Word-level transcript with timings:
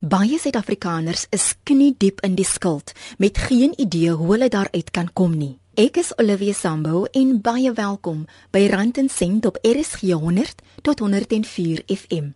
Baie 0.00 0.38
Suid-Afrikaners 0.40 1.26
is 1.28 1.58
kniediep 1.68 2.22
in 2.24 2.32
die 2.32 2.44
skuld 2.48 2.94
met 3.20 3.36
geen 3.38 3.74
idee 3.76 4.14
hoe 4.16 4.30
hulle 4.30 4.46
daaruit 4.48 4.90
kan 4.96 5.10
kom 5.12 5.34
nie. 5.36 5.58
Ek 5.76 5.98
is 6.00 6.14
Olivia 6.16 6.54
Sambo 6.56 7.02
en 7.12 7.34
baie 7.44 7.68
welkom 7.76 8.22
by 8.48 8.62
Rand 8.72 8.96
en 8.96 9.10
Sent 9.12 9.44
op 9.44 9.58
RSG 9.60 10.16
100 10.16 10.62
tot 10.80 11.04
104 11.04 11.82
FM. 11.84 12.32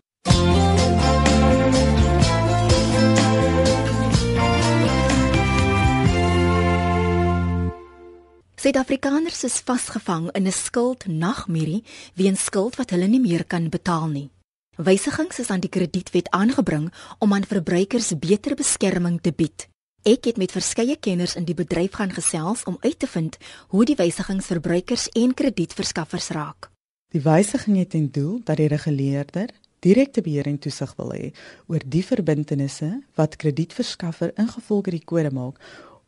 Suid-Afrikaners 8.61 9.43
is 9.43 9.57
vasgevang 9.65 10.29
in 10.37 10.45
'n 10.45 10.51
skuldnagmerrie 10.51 11.83
weens 12.13 12.45
skuld 12.45 12.75
wat 12.75 12.89
hulle 12.89 13.07
nie 13.07 13.21
meer 13.21 13.45
kan 13.45 13.69
betaal 13.69 14.07
nie. 14.07 14.29
Wysigings 14.75 15.39
is 15.39 15.49
aan 15.49 15.61
die 15.63 15.69
kredietwet 15.71 16.27
aangebring 16.35 16.89
om 17.23 17.33
aan 17.33 17.45
verbruikers 17.47 18.11
beter 18.19 18.57
beskerming 18.59 19.21
te 19.23 19.31
bied. 19.31 19.69
Ek 20.03 20.27
het 20.27 20.35
met 20.37 20.51
verskeie 20.51 20.97
kenners 20.99 21.37
in 21.39 21.45
die 21.47 21.55
bedryf 21.55 21.95
gaan 21.95 22.11
gesels 22.11 22.65
om 22.67 22.75
uit 22.81 22.99
te 22.99 23.07
vind 23.07 23.37
hoe 23.71 23.85
die 23.87 23.95
wysigings 23.95 24.49
verbruikers 24.51 25.07
en 25.15 25.33
kredietverskaffers 25.33 26.27
raak. 26.35 26.67
Die 27.15 27.23
wysiging 27.23 27.77
het 27.79 27.89
ten 27.95 28.09
doel 28.11 28.41
dat 28.43 28.59
die 28.59 28.67
reguleerder 28.67 29.53
direkte 29.79 30.21
beheer 30.21 30.49
en 30.51 30.59
toesig 30.59 30.91
wil 30.99 31.13
hê 31.15 31.31
oor 31.71 31.85
die 31.87 32.03
verbintenisse 32.03 32.89
wat 33.15 33.39
kredietverskaffer 33.39 34.33
ingevolge 34.35 34.91
die 34.91 35.05
kode 35.05 35.31
maak 35.31 35.61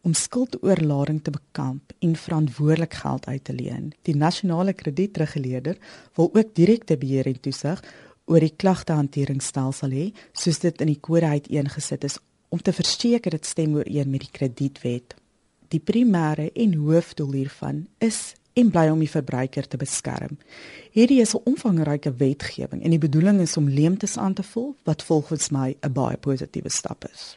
om 0.03 0.13
skuldoorlading 0.13 1.21
te 1.23 1.31
bekamp 1.31 1.95
en 1.99 2.15
verantwoordelik 2.15 2.99
geld 2.99 3.27
uit 3.27 3.43
te 3.43 3.53
leen. 3.53 3.93
Die 4.07 4.15
nasionale 4.15 4.73
kredietreguleerder 4.73 5.79
wil 6.15 6.29
ook 6.33 6.53
direkte 6.55 6.97
beheer 6.97 7.27
en 7.31 7.39
toesig 7.39 7.83
oor 8.27 8.43
die 8.43 8.53
klagtehanteringsstelsel 8.55 9.93
hê, 9.95 10.07
soos 10.33 10.59
dit 10.59 10.81
in 10.83 10.91
die 10.91 10.99
kode 10.99 11.27
uiteengesit 11.27 12.03
is 12.07 12.19
om 12.49 12.61
te 12.63 12.73
verseker 12.75 13.31
dit 13.35 13.45
stem 13.45 13.75
ooreen 13.75 14.11
met 14.11 14.23
die 14.25 14.31
kredietwet. 14.31 15.15
Die 15.71 15.83
primêre 15.83 16.49
en 16.55 16.75
hoofdoel 16.79 17.33
hiervan 17.41 17.87
is 18.03 18.35
en 18.57 18.71
bly 18.73 18.87
om 18.89 19.01
die 19.03 19.11
verbruiker 19.11 19.67
te 19.67 19.77
beskerm. 19.77 20.37
Hierdie 20.95 21.21
is 21.21 21.35
'n 21.35 21.43
omvangryke 21.45 22.13
wetgewing 22.17 22.83
en 22.83 22.89
die 22.89 23.05
bedoeling 23.07 23.39
is 23.41 23.57
om 23.57 23.69
leemtes 23.69 24.17
aan 24.17 24.33
te 24.33 24.43
vul 24.43 24.75
wat 24.83 25.03
volgens 25.03 25.49
my 25.49 25.75
'n 25.81 25.93
baie 25.93 26.17
positiewe 26.17 26.69
stap 26.69 27.05
is. 27.13 27.35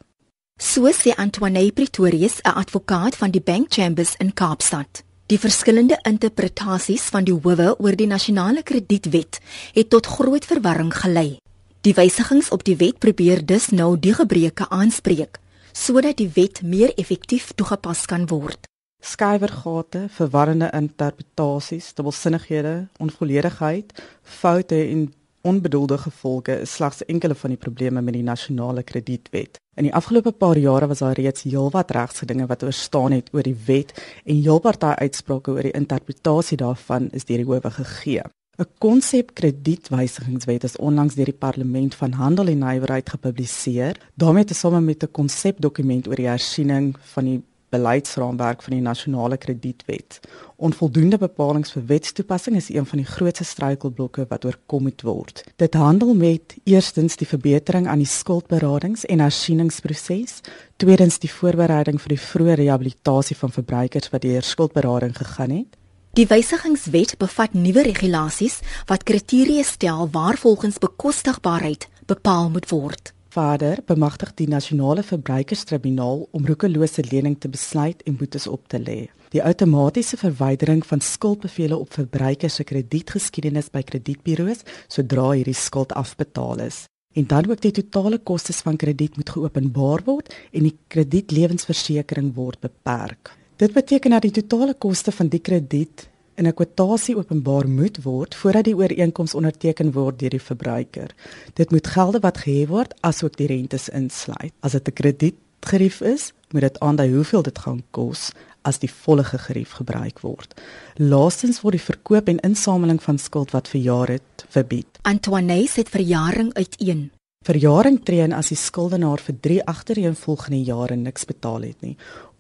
So 0.59 0.91
sê 0.93 1.15
Antoine 1.17 1.73
Pretorius, 1.73 2.41
'n 2.41 2.55
advokaat 2.55 3.17
van 3.17 3.31
die 3.31 3.41
Bank 3.41 3.73
Chambers 3.73 4.15
in 4.17 4.35
Kaapstad. 4.35 5.03
Die 5.31 5.39
verskillende 5.39 5.95
interpretasies 6.03 7.05
van 7.15 7.23
die 7.23 7.35
howe 7.37 7.69
oor 7.79 7.95
die 7.95 8.09
nasionale 8.11 8.65
kredietwet 8.67 9.39
het 9.77 9.91
tot 9.93 10.09
groot 10.11 10.43
verwarring 10.43 10.91
gelei. 10.91 11.39
Die 11.87 11.93
wysigings 11.95 12.49
op 12.51 12.65
die 12.67 12.75
wet 12.81 12.99
probeer 12.99 13.45
dus 13.47 13.69
nou 13.71 13.93
die 13.95 14.15
gebreke 14.17 14.67
aanspreek 14.75 15.39
sodat 15.71 16.19
die 16.19 16.27
wet 16.35 16.65
meer 16.67 16.91
effektief 16.99 17.53
toegepas 17.55 18.03
kan 18.11 18.27
word. 18.27 18.67
Skywergate, 19.07 20.09
verwarrende 20.11 20.67
interpretasies, 20.75 21.93
dubbelsinnighede, 21.95 22.89
onvolledigheid, 22.99 23.95
foute 24.23 24.83
en 24.83 25.07
onbedoelde 25.43 25.99
gevolge 25.99 26.61
is 26.61 26.75
slegs 26.75 27.05
enkele 27.05 27.35
van 27.35 27.51
die 27.51 27.59
probleme 27.59 28.03
met 28.03 28.15
die 28.15 28.23
nasionale 28.23 28.83
kredietwet. 28.83 29.59
In 29.75 29.87
die 29.87 29.95
afgelope 29.95 30.33
paar 30.33 30.59
jare 30.59 30.87
was 30.87 30.99
daar 30.99 31.17
reeds 31.17 31.43
heelwat 31.43 31.91
regsgedinge 31.91 32.47
wat 32.47 32.63
oorstaan 32.63 33.13
het 33.13 33.31
oor 33.33 33.43
die 33.43 33.57
wet 33.67 33.95
en 34.25 34.43
daai 34.43 34.97
uitsprake 34.97 35.51
oor 35.51 35.63
die 35.63 35.73
interpretasie 35.73 36.57
daarvan 36.57 37.09
is 37.11 37.25
deur 37.25 37.37
die 37.37 37.47
howe 37.47 37.71
gegee. 37.71 38.23
'n 38.61 38.67
Konsep 38.79 39.31
kredietwysigingswet 39.35 40.65
is 40.65 40.77
onlangs 40.77 41.15
deur 41.15 41.31
die 41.31 41.41
Parlement 41.45 41.95
van 41.95 42.13
Handel 42.13 42.47
en 42.47 42.59
Nywerheid 42.59 43.09
gepubliseer. 43.11 43.97
daarmee 44.15 44.45
te 44.45 44.55
same 44.55 44.81
met 44.81 45.03
'n 45.03 45.11
konsepdokument 45.11 46.09
oor 46.09 46.17
die 46.17 46.29
hersiening 46.29 46.97
van 47.01 47.25
die 47.25 47.43
beleidsraamwerk 47.71 48.63
van 48.63 48.75
die 48.75 48.83
nasionale 48.83 49.37
kredietwet. 49.37 50.21
Onvoldoende 50.57 51.19
bepalinge 51.19 51.71
vir 51.73 51.87
wetstoepassing 51.87 52.57
is 52.57 52.69
een 52.71 52.87
van 52.87 53.03
die 53.03 53.09
grootste 53.09 53.45
struikelblokke 53.45 54.27
wat 54.29 54.45
oorkom 54.45 54.83
moet 54.89 55.03
word. 55.07 55.45
Dit 55.57 55.75
handel 55.75 56.15
met 56.15 56.57
eerstens 56.65 57.17
die 57.17 57.29
verbetering 57.29 57.89
aan 57.89 58.03
die 58.03 58.11
skuldberadings 58.11 59.07
en 59.07 59.23
hersieningsproses, 59.25 60.41
tweedens 60.77 61.19
die 61.23 61.33
voorbereiding 61.33 62.01
vir 62.01 62.17
die 62.17 62.25
vroeë 62.25 62.59
rehabilitasie 62.65 63.37
van 63.37 63.55
verbruikers 63.55 64.11
wat 64.11 64.27
deur 64.27 64.43
skuldberading 64.43 65.17
gegaan 65.17 65.55
het. 65.63 65.79
Die 66.19 66.27
wysigingswet 66.27 67.15
bevat 67.23 67.53
nuwe 67.55 67.85
regulasies 67.87 68.59
wat 68.91 69.07
kriteria 69.07 69.63
stel 69.63 70.09
waarvolgens 70.11 70.83
bekostigbaarheid 70.83 71.87
bepaal 72.11 72.51
moet 72.51 72.67
word. 72.69 73.13
Vader 73.31 73.79
bemagtig 73.87 74.33
die 74.35 74.49
nasionale 74.51 75.05
verbruikerstribunaal 75.07 76.25
om 76.35 76.47
roekelose 76.47 77.05
lening 77.11 77.37
te 77.39 77.49
besluit 77.49 78.03
en 78.03 78.17
boetes 78.19 78.47
op 78.51 78.67
te 78.69 78.81
lê. 78.83 78.99
Die 79.31 79.43
outomatiese 79.47 80.19
verwydering 80.19 80.83
van 80.87 81.01
skuldbevele 81.01 81.79
op 81.79 81.95
verbruikers 81.95 82.59
se 82.59 82.67
kredietgeskiedenis 82.67 83.71
by 83.71 83.85
kredietburo's 83.87 84.65
sodra 84.91 85.29
hierdie 85.31 85.55
skuld 85.55 85.95
afbetaal 85.95 86.67
is. 86.67 86.85
En 87.15 87.27
dan 87.31 87.47
ook 87.51 87.63
die 87.63 87.75
totale 87.79 88.19
kostes 88.19 88.63
van 88.67 88.77
krediet 88.77 89.17
moet 89.17 89.31
geopenbaar 89.31 90.03
word 90.11 90.35
en 90.51 90.67
die 90.67 90.77
kredietlewensversekering 90.91 92.35
word 92.35 92.59
beperk. 92.67 93.37
Dit 93.63 93.75
beteken 93.79 94.11
dat 94.11 94.27
die 94.27 94.35
totale 94.43 94.75
koste 94.75 95.15
van 95.15 95.31
die 95.31 95.43
krediet 95.43 96.10
in 96.41 96.47
'n 96.47 96.55
kwotasie 96.55 97.17
openbaar 97.17 97.69
moet 97.69 98.03
word 98.03 98.35
voordat 98.35 98.65
die 98.65 98.77
ooreenkoms 98.77 99.35
onderteken 99.35 99.93
word 99.93 100.19
deur 100.19 100.31
die 100.31 100.43
verbruiker. 100.51 101.11
Dit 101.55 101.71
moet 101.71 101.87
gelde 101.87 102.21
wat 102.21 102.39
gehef 102.39 102.69
word 102.69 102.95
asook 103.01 103.37
die 103.37 103.47
rentes 103.47 103.89
insluit. 103.89 104.53
As 104.61 104.73
dit 104.73 104.89
'n 104.89 104.93
kredietgerief 104.93 106.01
is, 106.01 106.33
moet 106.51 106.63
dit 106.63 106.81
aandui 106.81 107.13
hoeveel 107.13 107.43
dit 107.43 107.59
gaan 107.59 107.83
kos 107.91 108.33
as 108.63 108.79
die 108.79 108.91
volle 108.91 109.25
gerief 109.25 109.73
gebruik 109.73 110.21
word. 110.21 110.61
Laastens 110.97 111.61
word 111.61 111.73
die 111.73 111.85
verkoop 111.85 112.29
en 112.29 112.41
insameling 112.41 113.03
van 113.03 113.19
skuld 113.19 113.51
wat 113.51 113.69
verjaar 113.69 114.09
het 114.09 114.45
verbied. 114.49 114.99
Antoine 115.03 115.67
sê 115.69 115.83
verjaring 115.85 116.55
uiteen. 116.55 117.11
Verjaring 117.49 118.03
tree 118.05 118.21
in 118.21 118.35
as 118.37 118.51
die 118.53 118.57
skuldenaar 118.61 119.23
vir 119.25 119.37
3 119.47 119.55
agtereenvolgende 119.73 120.59
jare 120.61 120.99
niks 121.01 121.25
betaal 121.31 121.65
het 121.65 121.87
nie 121.87 121.95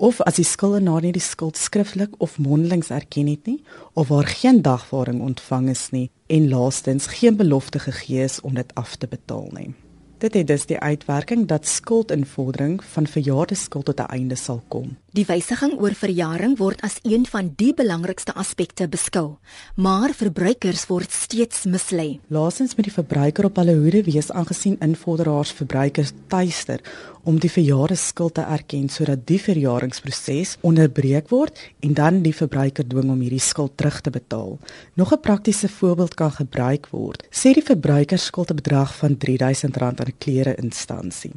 of 0.09 0.21
as 0.28 0.37
die 0.37 0.44
skuldenaar 0.44 1.06
nie 1.06 1.15
die 1.16 1.25
skuld 1.25 1.56
skriftelik 1.56 2.19
of 2.27 2.37
mondelings 2.37 2.93
erken 2.93 3.33
het 3.33 3.49
nie 3.49 3.62
of 3.97 4.12
waar 4.12 4.28
geen 4.28 4.61
dagvaarding 4.61 5.22
ontvang 5.25 5.71
is 5.72 5.88
nie 5.97 6.11
en 6.28 6.50
laastens 6.53 7.09
geen 7.16 7.41
belofte 7.41 7.81
gegee 7.88 8.28
is 8.28 8.43
om 8.44 8.61
dit 8.61 8.75
af 8.77 8.99
te 9.00 9.09
betaal 9.09 9.49
nie. 9.56 9.71
Dit 10.20 10.34
het 10.34 10.47
dus 10.47 10.66
die 10.69 10.78
uitwerking 10.78 11.47
dat 11.48 11.66
skuldinvordering 11.66 12.82
van 12.84 13.06
verjaarde 13.06 13.54
skuld 13.54 13.84
tot 13.84 14.00
'n 14.00 14.12
einde 14.12 14.34
sal 14.36 14.62
kom. 14.69 14.97
Die 15.10 15.25
wysiging 15.26 15.81
oor 15.81 15.94
verjaring 15.94 16.58
word 16.58 16.81
as 16.81 16.98
een 17.03 17.26
van 17.26 17.53
die 17.56 17.75
belangrikste 17.75 18.34
aspekte 18.34 18.88
beskou, 18.88 19.36
maar 19.75 20.12
verbruikers 20.14 20.86
word 20.86 21.10
steeds 21.10 21.64
mislei. 21.64 22.20
Laasens 22.26 22.75
moet 22.76 22.84
die 22.84 22.92
verbruiker 22.92 23.44
op 23.44 23.56
hulle 23.56 23.75
hoede 23.75 24.03
wees 24.03 24.31
aangesien 24.31 24.76
invorderaars 24.81 25.53
verbruikers 25.53 26.12
tuister 26.26 26.81
om 27.25 27.38
die 27.41 27.50
verjaarde 27.50 27.97
skuld 28.00 28.34
te 28.34 28.41
erken 28.41 28.88
sodat 28.88 29.26
die 29.28 29.41
verjaringsproses 29.41 30.56
onderbreek 30.60 31.28
word 31.28 31.58
en 31.81 31.94
dan 31.94 32.22
die 32.22 32.34
verbruiker 32.34 32.87
dwing 32.87 33.10
om 33.10 33.20
hierdie 33.20 33.42
skuld 33.42 33.76
terug 33.76 34.00
te 34.00 34.10
betaal. 34.10 34.58
Nog 34.94 35.12
'n 35.12 35.20
praktiese 35.20 35.69
voorbeeld 35.69 36.14
kan 36.14 36.32
gebruik 36.32 36.88
word. 36.91 37.26
Sê 37.31 37.52
die 37.52 37.64
verbruiker 37.64 38.19
skuld 38.19 38.50
'n 38.50 38.54
bedrag 38.54 38.97
van 38.97 39.16
R3000 39.19 39.78
aan 39.81 39.94
klere 40.19 40.54
instansie. 40.56 41.32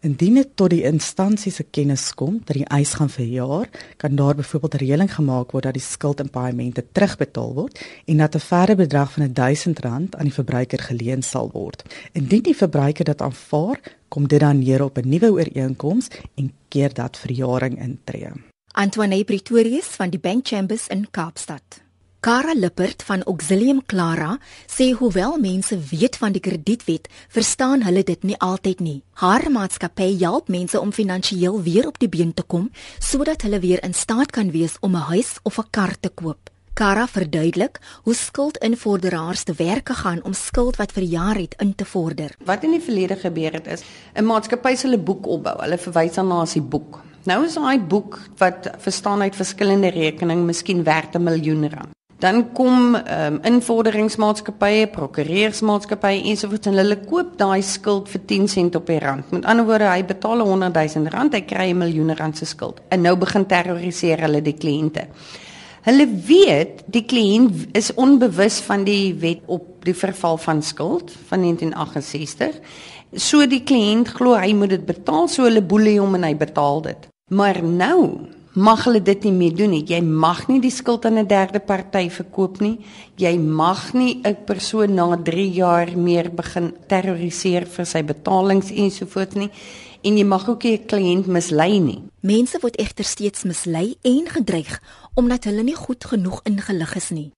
Indien 0.00 0.34
dit 0.34 0.48
tot 0.54 0.70
die 0.70 0.82
instansie 0.82 1.52
se 1.52 1.62
kennis 1.62 2.14
kom 2.14 2.40
dat 2.44 2.56
die 2.56 2.64
eis 2.64 2.94
gaan 2.94 3.10
verjaar, 3.10 3.68
kan 3.96 4.16
daar 4.16 4.34
byvoorbeeld 4.34 4.74
reëling 4.74 5.14
gemaak 5.14 5.52
word 5.52 5.64
dat 5.64 5.74
die 5.74 5.82
skuld 5.82 6.20
in 6.20 6.30
paaiemente 6.30 6.84
terugbetaal 6.92 7.54
word 7.54 7.80
en 8.06 8.16
dat 8.16 8.34
'n 8.34 8.40
verdere 8.40 8.76
bedrag 8.76 9.12
van 9.12 9.28
R1000 9.28 9.80
aan 10.16 10.28
die 10.28 10.32
verbruiker 10.32 10.78
geleen 10.78 11.22
sal 11.22 11.50
word. 11.52 11.82
Indien 12.12 12.42
die 12.42 12.56
verbruiker 12.56 13.04
dit 13.04 13.22
aanvaar, 13.22 13.80
kom 14.08 14.28
dit 14.28 14.40
dan 14.40 14.58
neer 14.58 14.82
op 14.82 14.98
'n 14.98 15.08
nuwe 15.08 15.30
ooreenkoms 15.30 16.08
en 16.34 16.52
keer 16.68 16.94
dat 16.94 17.16
verjaring 17.16 17.82
intree. 17.82 18.30
Antoine 18.72 19.24
Pretorius 19.24 19.86
van 19.86 20.10
die 20.10 20.20
Bank 20.20 20.46
Chambers 20.46 20.86
in 20.86 21.06
Kaapstad. 21.10 21.85
Kara 22.26 22.54
Lippert 22.54 23.04
van 23.06 23.22
Auxilium 23.22 23.84
Clara 23.86 24.32
sê 24.66 24.88
hoewel 24.98 25.36
mense 25.38 25.76
weet 25.78 26.16
van 26.18 26.32
die 26.34 26.40
kredietwet, 26.42 27.04
verstaan 27.30 27.84
hulle 27.86 28.02
dit 28.02 28.24
nie 28.26 28.34
altyd 28.42 28.80
nie. 28.82 28.96
Haar 29.22 29.46
maatskappy 29.54 30.08
help 30.18 30.50
mense 30.50 30.80
om 30.80 30.90
finansiëel 30.90 31.60
weer 31.62 31.86
op 31.86 32.00
die 32.02 32.08
been 32.10 32.32
te 32.34 32.42
kom 32.42 32.64
sodat 32.98 33.46
hulle 33.46 33.60
weer 33.62 33.84
in 33.86 33.94
staat 33.94 34.34
kan 34.34 34.50
wees 34.50 34.74
om 34.80 34.96
'n 34.96 35.06
huis 35.12 35.38
of 35.44 35.58
'n 35.58 35.70
kar 35.70 35.94
te 36.00 36.08
koop. 36.08 36.50
Kara 36.74 37.06
verduidelik 37.06 37.78
hoe 38.02 38.14
skuldinvorderaars 38.14 39.42
te 39.42 39.54
werk 39.54 39.88
gaan 39.88 40.24
om 40.24 40.32
skuld 40.32 40.76
wat 40.76 40.92
verjaar 40.92 41.36
het 41.36 41.54
in 41.58 41.74
te 41.74 41.84
vorder. 41.84 42.34
Wat 42.44 42.64
in 42.64 42.70
die 42.70 42.82
verlede 42.82 43.16
gebeur 43.16 43.52
het 43.52 43.66
is 43.66 43.82
'n 44.14 44.24
maatskappy 44.24 44.74
se 44.74 44.86
hulle 44.86 44.98
boek 44.98 45.26
opbou. 45.26 45.56
Hulle 45.62 45.78
verwys 45.78 46.14
dan 46.14 46.26
na 46.28 46.40
as 46.40 46.52
die 46.52 46.62
boek. 46.62 47.00
Nou 47.24 47.44
is 47.44 47.54
daai 47.54 47.78
boek 47.78 48.18
wat 48.36 48.70
verstaan 48.78 49.22
uit 49.22 49.36
verskillende 49.36 49.90
rekening 49.90 50.44
miskien 50.44 50.82
werd 50.82 51.14
'n 51.14 51.22
miljoen 51.22 51.70
rand. 51.70 51.95
Dan 52.18 52.52
kom 52.56 52.94
ehm 52.96 53.34
um, 53.34 53.40
invorderingsmaatskappye, 53.44 54.86
prokureursmaatskappye 54.94 56.22
ensovoorts 56.30 56.70
en 56.70 56.78
hulle 56.80 56.96
koop 57.04 57.34
daai 57.36 57.60
skuld 57.62 58.08
vir 58.08 58.22
10 58.30 58.48
sent 58.48 58.78
op 58.78 58.86
die 58.88 59.00
rand. 59.02 59.28
Met 59.36 59.44
ander 59.44 59.66
woorde, 59.68 59.90
hy 59.90 60.04
betaal 60.08 60.40
100 60.40 60.78
000 60.96 61.12
rand, 61.12 61.34
hy 61.36 61.42
kry 61.44 61.66
'n 61.72 61.82
miljoen 61.82 62.14
rand 62.16 62.38
se 62.38 62.48
skuld. 62.48 62.80
En 62.88 63.02
nou 63.02 63.16
begin 63.16 63.44
terroriseer 63.46 64.24
hulle 64.24 64.40
die 64.42 64.56
kliënte. 64.56 65.04
Hulle 65.86 66.06
weet 66.26 66.82
die 66.90 67.04
kliënt 67.04 67.76
is 67.76 67.92
onbewus 67.94 68.58
van 68.66 68.84
die 68.84 69.14
wet 69.14 69.44
op 69.46 69.84
die 69.84 69.94
verval 69.94 70.36
van 70.36 70.62
skuld 70.62 71.12
van 71.28 71.40
1968. 71.40 72.56
So 73.12 73.46
die 73.46 73.62
kliënt 73.62 74.08
glo 74.08 74.34
hy 74.34 74.54
moet 74.54 74.70
dit 74.70 74.86
betaal, 74.86 75.28
so 75.28 75.44
hulle 75.44 75.62
boelie 75.62 76.00
hom 76.00 76.14
en 76.14 76.24
hy 76.24 76.34
betaal 76.34 76.82
dit. 76.82 77.06
Maar 77.30 77.62
nou 77.62 78.26
mag 78.56 78.86
hulle 78.86 79.02
dit 79.04 79.26
nie 79.28 79.34
meer 79.36 79.54
doen 79.56 79.74
nie. 79.74 79.84
Jy 79.84 80.00
mag 80.00 80.46
nie 80.48 80.60
die 80.64 80.72
skuld 80.72 81.04
aan 81.04 81.18
'n 81.18 81.28
derde 81.28 81.60
party 81.60 82.08
verkoop 82.08 82.60
nie. 82.60 82.78
Jy 83.16 83.38
mag 83.38 83.92
nie 83.92 84.20
'n 84.24 84.36
persoon 84.46 84.94
na 84.94 85.16
3 85.16 85.50
jaar 85.52 85.96
meer 85.96 86.30
begin 86.30 86.74
terroriseer 86.88 87.66
vir 87.66 87.86
sy 87.86 88.02
betalings 88.02 88.70
ensovoorts 88.70 89.34
nie. 89.34 89.50
En 90.02 90.16
jy 90.16 90.24
mag 90.24 90.48
ook 90.48 90.62
nie 90.62 90.78
'n 90.78 90.86
kliënt 90.86 91.26
mislei 91.26 91.78
nie. 91.80 92.02
Mense 92.22 92.58
word 92.60 92.76
egter 92.76 93.04
steeds 93.04 93.44
mislei 93.44 93.96
en 94.02 94.26
gedreig 94.26 94.82
omdat 95.14 95.44
hulle 95.44 95.62
nie 95.62 95.76
goed 95.76 96.04
genoeg 96.04 96.40
ingelig 96.44 96.96
is 96.96 97.10
nie. 97.10 97.32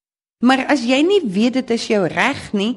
Maar 0.44 0.66
as 0.66 0.84
jy 0.84 1.02
nie 1.02 1.22
weet 1.24 1.52
dit 1.52 1.70
is 1.70 1.86
jou 1.86 2.06
reg 2.06 2.52
nie 2.52 2.76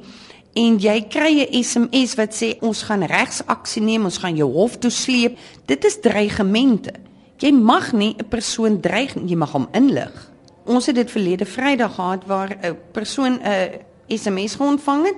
en 0.53 0.79
jy 0.79 1.07
kry 1.09 1.41
'n 1.41 1.63
SMS 1.63 2.15
wat 2.15 2.33
sê 2.33 2.57
ons 2.61 2.83
gaan 2.83 3.03
regsaksie 3.03 3.81
neem, 3.81 4.03
ons 4.03 4.17
gaan 4.17 4.35
jou 4.35 4.51
hof 4.51 4.77
toe 4.77 4.89
sleep, 4.91 5.37
dit 5.65 5.85
is 5.85 5.99
dreigemente. 5.99 7.10
Jy 7.41 7.49
mag 7.51 7.91
nie 7.91 8.13
'n 8.17 8.27
persoon 8.29 8.79
dreig 8.81 9.15
nie, 9.15 9.29
jy 9.29 9.35
mag 9.35 9.51
hom 9.51 9.67
inlig. 9.71 10.31
Ons 10.65 10.85
het 10.85 10.95
dit 10.95 11.11
verlede 11.11 11.45
Vrydag 11.45 11.95
gehad 11.95 12.25
waar 12.25 12.57
'n 12.61 12.77
persoon 12.91 13.39
'n 13.41 13.81
SMS 14.07 14.57
ontvang 14.57 15.05
het. 15.05 15.15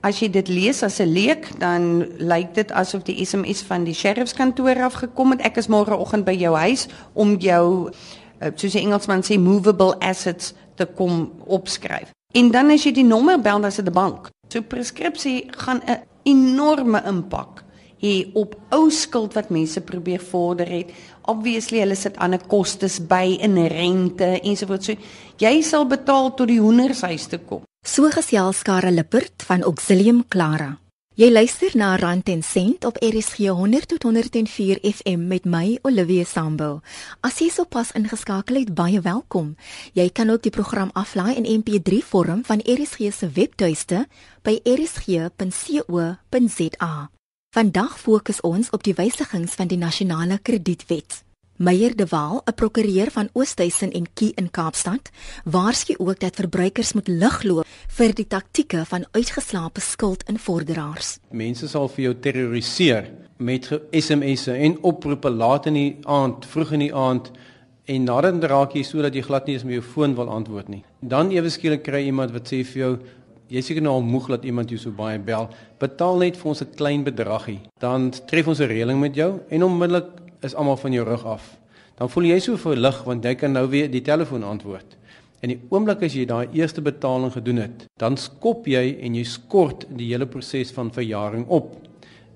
As 0.00 0.20
jy 0.20 0.30
dit 0.30 0.48
lees 0.48 0.82
as 0.82 1.00
'n 1.00 1.12
leek, 1.12 1.58
dan 1.58 2.06
lyk 2.18 2.54
dit 2.54 2.72
asof 2.72 3.02
die 3.02 3.24
SMS 3.24 3.62
van 3.62 3.84
die 3.84 3.94
sheriffskantoor 3.94 4.82
af 4.82 4.92
gekom 4.92 5.30
het. 5.30 5.40
Ek 5.40 5.56
is 5.56 5.66
môreoggend 5.66 6.24
by 6.24 6.36
jou 6.36 6.56
huis 6.56 6.86
om 7.12 7.36
jou 7.36 7.90
eh, 8.38 8.50
soos 8.54 8.72
die 8.72 8.82
Engelsman 8.82 9.22
sê 9.22 9.38
movable 9.38 9.98
assets 9.98 10.52
te 10.74 10.84
kom 10.84 11.32
opskryf. 11.46 12.12
En 12.32 12.50
dan 12.50 12.70
as 12.70 12.84
jy 12.84 12.92
die 12.92 13.04
nommer 13.04 13.40
bel, 13.40 13.60
dan 13.60 13.70
is 13.70 13.76
dit 13.76 13.86
'n 13.86 13.92
bank. 13.92 14.28
So 14.48 14.60
preskripsie 14.60 15.44
gaan 15.50 15.80
'n 15.86 16.02
enorme 16.22 17.02
impak 17.06 17.64
hê 18.02 18.30
op 18.34 18.56
ou 18.70 18.90
skuld 18.90 19.34
wat 19.34 19.50
mense 19.50 19.80
probeer 19.80 20.20
vorder 20.20 20.68
het 20.68 20.92
obviously 21.26 21.82
hulle 21.82 21.96
sit 21.98 22.16
ander 22.22 22.40
kostes 22.48 22.98
by 23.10 23.36
in 23.42 23.58
rente 23.70 24.40
ensovoorts. 24.42 24.86
So 24.86 24.94
jy 25.42 25.62
sal 25.62 25.86
betaal 25.90 26.34
tot 26.38 26.48
die 26.50 26.60
hoendershuis 26.62 27.26
te 27.30 27.38
kom. 27.38 27.62
So 27.86 28.10
gesels 28.10 28.62
Karel 28.66 28.94
Lippert 28.98 29.42
van 29.46 29.62
Auxilium 29.62 30.24
Clara. 30.28 30.76
Jy 31.16 31.30
luister 31.32 31.72
na 31.80 31.94
Rand 31.96 32.28
en 32.28 32.42
Sent 32.44 32.84
op 32.84 32.98
RSG 33.00 33.48
100 33.48 33.88
tot 33.88 34.02
104 34.04 34.78
FM 34.84 35.26
met 35.30 35.46
my 35.48 35.78
Olivia 35.88 36.24
Sambo. 36.28 36.82
As 37.24 37.40
jy 37.40 37.48
sopas 37.48 37.94
ingeskakel 37.96 38.60
het, 38.60 38.74
baie 38.76 39.00
welkom. 39.00 39.56
Jy 39.96 40.10
kan 40.12 40.28
ook 40.28 40.44
die 40.44 40.52
program 40.52 40.92
aflaai 40.92 41.40
in 41.40 41.48
MP3 41.62 42.04
vorm 42.04 42.44
van 42.44 42.60
RSG 42.60 43.08
se 43.16 43.32
webtuiste 43.32 44.04
by 44.44 44.60
rsg.co.za. 44.76 45.56
Vandag 47.56 48.00
fokus 48.00 48.40
ons 48.44 48.68
op 48.76 48.82
die 48.84 48.92
wysigings 48.92 49.54
van 49.56 49.70
die 49.70 49.78
nasionale 49.80 50.36
kredietwet. 50.44 51.22
Meyer 51.56 51.96
de 51.96 52.06
Waal, 52.10 52.42
'n 52.44 52.54
prokureur 52.54 53.10
van 53.10 53.28
Oosthuizen 53.32 53.92
en 53.92 54.06
Kie 54.14 54.32
in 54.34 54.50
Kaapstad, 54.50 55.10
waarsku 55.44 55.94
ook 55.96 56.20
dat 56.20 56.34
verbruikers 56.34 56.92
moet 56.92 57.08
ligloop 57.08 57.66
vir 57.88 58.14
die 58.14 58.26
taktieke 58.26 58.84
van 58.84 59.06
uitgeslaapte 59.10 59.80
skuldinvorderaars. 59.80 61.18
Mense 61.30 61.68
sal 61.68 61.88
vir 61.88 62.02
jou 62.02 62.14
terroriseer 62.20 63.10
met 63.36 63.80
SMS'e 63.90 64.52
en 64.52 64.82
oproepe 64.82 65.30
laat 65.30 65.66
in 65.66 65.74
die 65.74 65.96
aand, 66.02 66.46
vroeg 66.46 66.72
in 66.72 66.80
die 66.80 66.94
aand 66.94 67.30
en 67.84 68.04
nadat 68.04 68.44
raak 68.44 68.72
jy 68.72 68.82
sodat 68.82 69.14
jy 69.14 69.22
glad 69.22 69.46
nie 69.46 69.54
eens 69.54 69.64
meer 69.64 69.80
jou 69.80 69.88
foon 69.92 70.14
wil 70.14 70.28
antwoord 70.28 70.68
nie. 70.68 70.84
Dan 71.00 71.30
ewe 71.30 71.48
skielik 71.48 71.82
kry 71.82 72.04
iemand 72.04 72.30
wat 72.30 72.52
sê 72.52 72.64
vir 72.64 72.82
jou 72.82 72.98
jy 73.48 73.62
seker 73.62 73.82
nou 73.82 73.94
al 73.98 74.04
moeg 74.06 74.28
dat 74.34 74.44
iemand 74.44 74.70
jou 74.70 74.78
so 74.80 74.90
baie 74.90 75.18
bel. 75.18 75.48
Betaal 75.78 76.18
net 76.18 76.36
vir 76.36 76.48
ons 76.48 76.62
'n 76.62 76.74
klein 76.76 77.04
bedragie. 77.04 77.60
Dan 77.80 78.10
tref 78.10 78.48
ons 78.48 78.60
'n 78.60 78.68
reëling 78.68 79.00
met 79.00 79.14
jou 79.14 79.40
en 79.50 79.62
onmiddellik 79.62 80.06
is 80.42 80.54
almal 80.54 80.76
van 80.76 80.92
jou 80.92 81.04
rug 81.04 81.24
af. 81.24 81.56
Dan 81.96 82.10
voel 82.10 82.24
jy 82.24 82.38
so 82.40 82.56
verlig 82.56 83.04
want 83.04 83.24
jy 83.24 83.34
kan 83.34 83.52
nou 83.52 83.66
weer 83.68 83.90
die 83.90 84.02
telefoon 84.02 84.42
antwoord. 84.42 84.96
En 85.40 85.48
die 85.48 85.60
oomblik 85.70 86.02
as 86.02 86.14
jy 86.14 86.24
daai 86.24 86.48
eerste 86.52 86.82
betaling 86.82 87.32
gedoen 87.32 87.56
het, 87.56 87.86
dan 88.00 88.16
skop 88.16 88.66
jy 88.66 88.98
en 89.00 89.14
jy 89.14 89.24
skort 89.24 89.86
die 89.96 90.08
hele 90.12 90.26
proses 90.26 90.72
van 90.72 90.90
verjaring 90.90 91.46
op. 91.48 91.76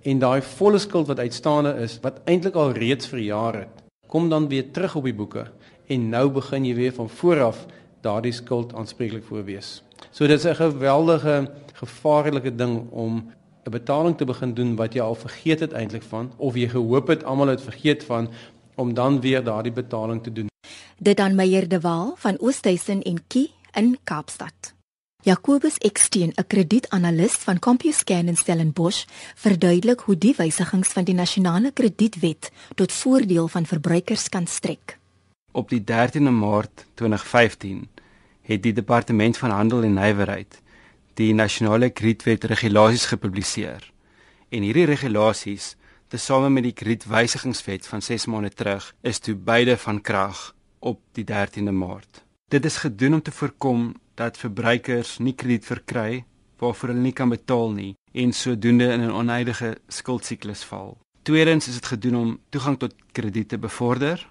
En 0.02 0.18
daai 0.18 0.40
volle 0.40 0.78
skuld 0.78 1.06
wat 1.06 1.18
uitstaande 1.18 1.74
is, 1.82 1.98
wat 2.02 2.20
eintlik 2.24 2.54
al 2.54 2.72
reeds 2.72 3.08
verjaar 3.10 3.54
het, 3.54 3.82
kom 4.06 4.28
dan 4.28 4.48
weer 4.48 4.70
terug 4.72 4.96
op 4.96 5.04
die 5.04 5.14
boeke 5.14 5.46
en 5.90 6.08
nou 6.10 6.28
begin 6.30 6.64
jy 6.64 6.74
weer 6.74 6.92
van 6.92 7.08
voor 7.08 7.42
af 7.50 7.66
daardie 8.04 8.32
skuld 8.32 8.74
aanspreeklik 8.74 9.24
voor 9.24 9.44
wees. 9.44 9.82
So 10.10 10.26
dit 10.26 10.38
is 10.38 10.44
'n 10.44 10.54
geweldige 10.54 11.50
gevaarlike 11.72 12.54
ding 12.54 12.90
om 12.90 13.32
'n 13.64 13.70
betaling 13.70 14.16
te 14.16 14.24
begin 14.24 14.54
doen 14.54 14.76
wat 14.76 14.92
jy 14.92 15.00
al 15.00 15.14
vergeet 15.14 15.60
het 15.60 15.72
eintlik 15.72 16.02
van 16.02 16.32
of 16.36 16.54
jy 16.54 16.68
gehoop 16.68 17.06
het 17.06 17.24
almal 17.24 17.46
het 17.46 17.62
vergeet 17.62 18.04
van 18.04 18.30
om 18.74 18.94
dan 18.94 19.20
weer 19.20 19.44
daardie 19.44 19.72
betaling 19.72 20.22
te 20.22 20.32
doen. 20.32 20.48
Dit 20.98 21.16
dan 21.16 21.34
Meyer 21.34 21.68
de 21.68 21.80
Waal 21.80 22.14
van 22.16 22.38
Oosthuizen 22.38 23.02
en 23.02 23.26
Kie 23.26 23.50
in 23.72 23.98
Kaapstad. 24.04 24.74
Jacobus 25.22 25.76
Eksteen, 25.78 26.32
'n 26.36 26.46
kredietanalis 26.46 27.32
van 27.32 27.58
CompuScan 27.58 28.28
in 28.28 28.36
Stellenbosch, 28.36 29.04
verduidelik 29.34 30.00
hoe 30.00 30.18
die 30.18 30.34
wysigings 30.36 30.88
van 30.88 31.04
die 31.04 31.14
nasionale 31.14 31.70
kredietwet 31.72 32.50
tot 32.74 32.92
voordeel 32.92 33.48
van 33.48 33.66
verbruikers 33.66 34.28
kan 34.28 34.46
strek. 34.46 34.98
Op 35.52 35.68
die 35.68 35.84
13de 35.84 36.30
Maart 36.30 36.86
2015 36.94 37.88
het 38.42 38.62
die 38.62 38.72
Departement 38.72 39.36
van 39.36 39.50
Handel 39.50 39.82
en 39.82 39.94
Nywerheid 39.94 40.60
die 41.14 41.34
nasionale 41.34 41.90
kredietwet 41.90 42.44
regulasies 42.44 43.04
gepubliseer. 43.10 43.92
En 44.48 44.64
hierdie 44.64 44.86
regulasies, 44.88 45.74
tesame 46.08 46.48
met 46.50 46.64
die 46.64 46.72
kredietwysigingswet 46.72 47.86
van 47.86 48.02
6 48.02 48.26
maande 48.26 48.50
terug, 48.50 48.86
is 49.02 49.18
toe 49.18 49.34
beide 49.34 49.76
van 49.76 50.00
krag 50.00 50.54
op 50.78 51.00
die 51.12 51.24
13de 51.24 51.74
Maart. 51.76 52.24
Dit 52.50 52.64
is 52.64 52.80
gedoen 52.82 53.14
om 53.14 53.22
te 53.22 53.32
voorkom 53.32 53.94
dat 54.14 54.40
verbruikers 54.40 55.18
nie 55.18 55.34
krediet 55.34 55.64
verkry 55.64 56.24
waarvoor 56.60 56.88
hulle 56.92 57.04
nie 57.04 57.14
kan 57.16 57.28
betaal 57.28 57.70
nie 57.72 57.94
en 58.12 58.32
sodoende 58.32 58.88
in 58.92 59.04
'n 59.04 59.12
oneindige 59.12 59.78
skuldsiklus 59.88 60.64
val. 60.64 60.98
Tweedens 61.22 61.68
is 61.68 61.74
dit 61.74 61.86
gedoen 61.86 62.16
om 62.16 62.40
toegang 62.48 62.78
tot 62.78 62.94
krediet 63.12 63.48
te 63.48 63.58
bevorder 63.58 64.28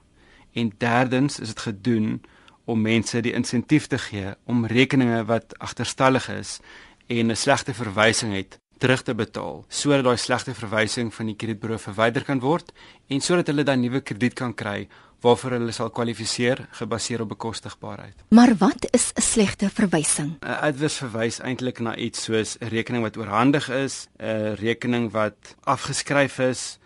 en 0.54 0.72
derdens 0.78 1.40
is 1.40 1.48
dit 1.48 1.60
gedoen 1.60 2.22
om 2.70 2.82
mense 2.86 3.22
die 3.26 3.34
insentief 3.34 3.88
te 3.90 3.98
gee 3.98 4.34
om 4.46 4.68
rekeninge 4.70 5.24
wat 5.30 5.56
agterstallig 5.58 6.30
is 6.30 6.60
en 7.08 7.32
'n 7.32 7.36
slegte 7.36 7.74
verwysing 7.74 8.34
het 8.34 8.60
terug 8.78 9.02
te 9.04 9.14
betaal 9.14 9.66
sodat 9.68 10.04
daai 10.04 10.18
slegte 10.18 10.54
verwysing 10.54 11.14
van 11.14 11.26
die 11.26 11.36
kredietburo 11.36 11.78
verwyder 11.78 12.24
kan 12.24 12.40
word 12.40 12.72
en 13.08 13.22
sodat 13.22 13.48
hulle 13.48 13.64
dan 13.64 13.82
nuwe 13.82 14.02
krediet 14.02 14.34
kan 14.34 14.54
kry 14.54 14.88
waarvoor 15.22 15.58
hulle 15.58 15.74
sal 15.76 15.90
kwalifiseer 15.90 16.62
gebaseer 16.72 17.22
op 17.22 17.34
bekostigbaarheid. 17.34 18.16
Maar 18.30 18.56
wat 18.58 18.88
is 18.92 19.12
'n 19.16 19.22
slegte 19.22 19.70
verwysing? 19.70 20.38
'n 20.42 20.60
Adverse 20.62 21.08
verwys 21.08 21.40
eintlik 21.40 21.80
na 21.80 21.96
iets 21.96 22.24
soos 22.24 22.58
'n 22.60 22.68
rekening 22.68 23.04
wat 23.04 23.18
oorhandig 23.18 23.70
is, 23.70 24.08
'n 24.18 24.56
rekening 24.56 25.12
wat 25.12 25.56
afgeskryf 25.64 26.40
is, 26.40 26.80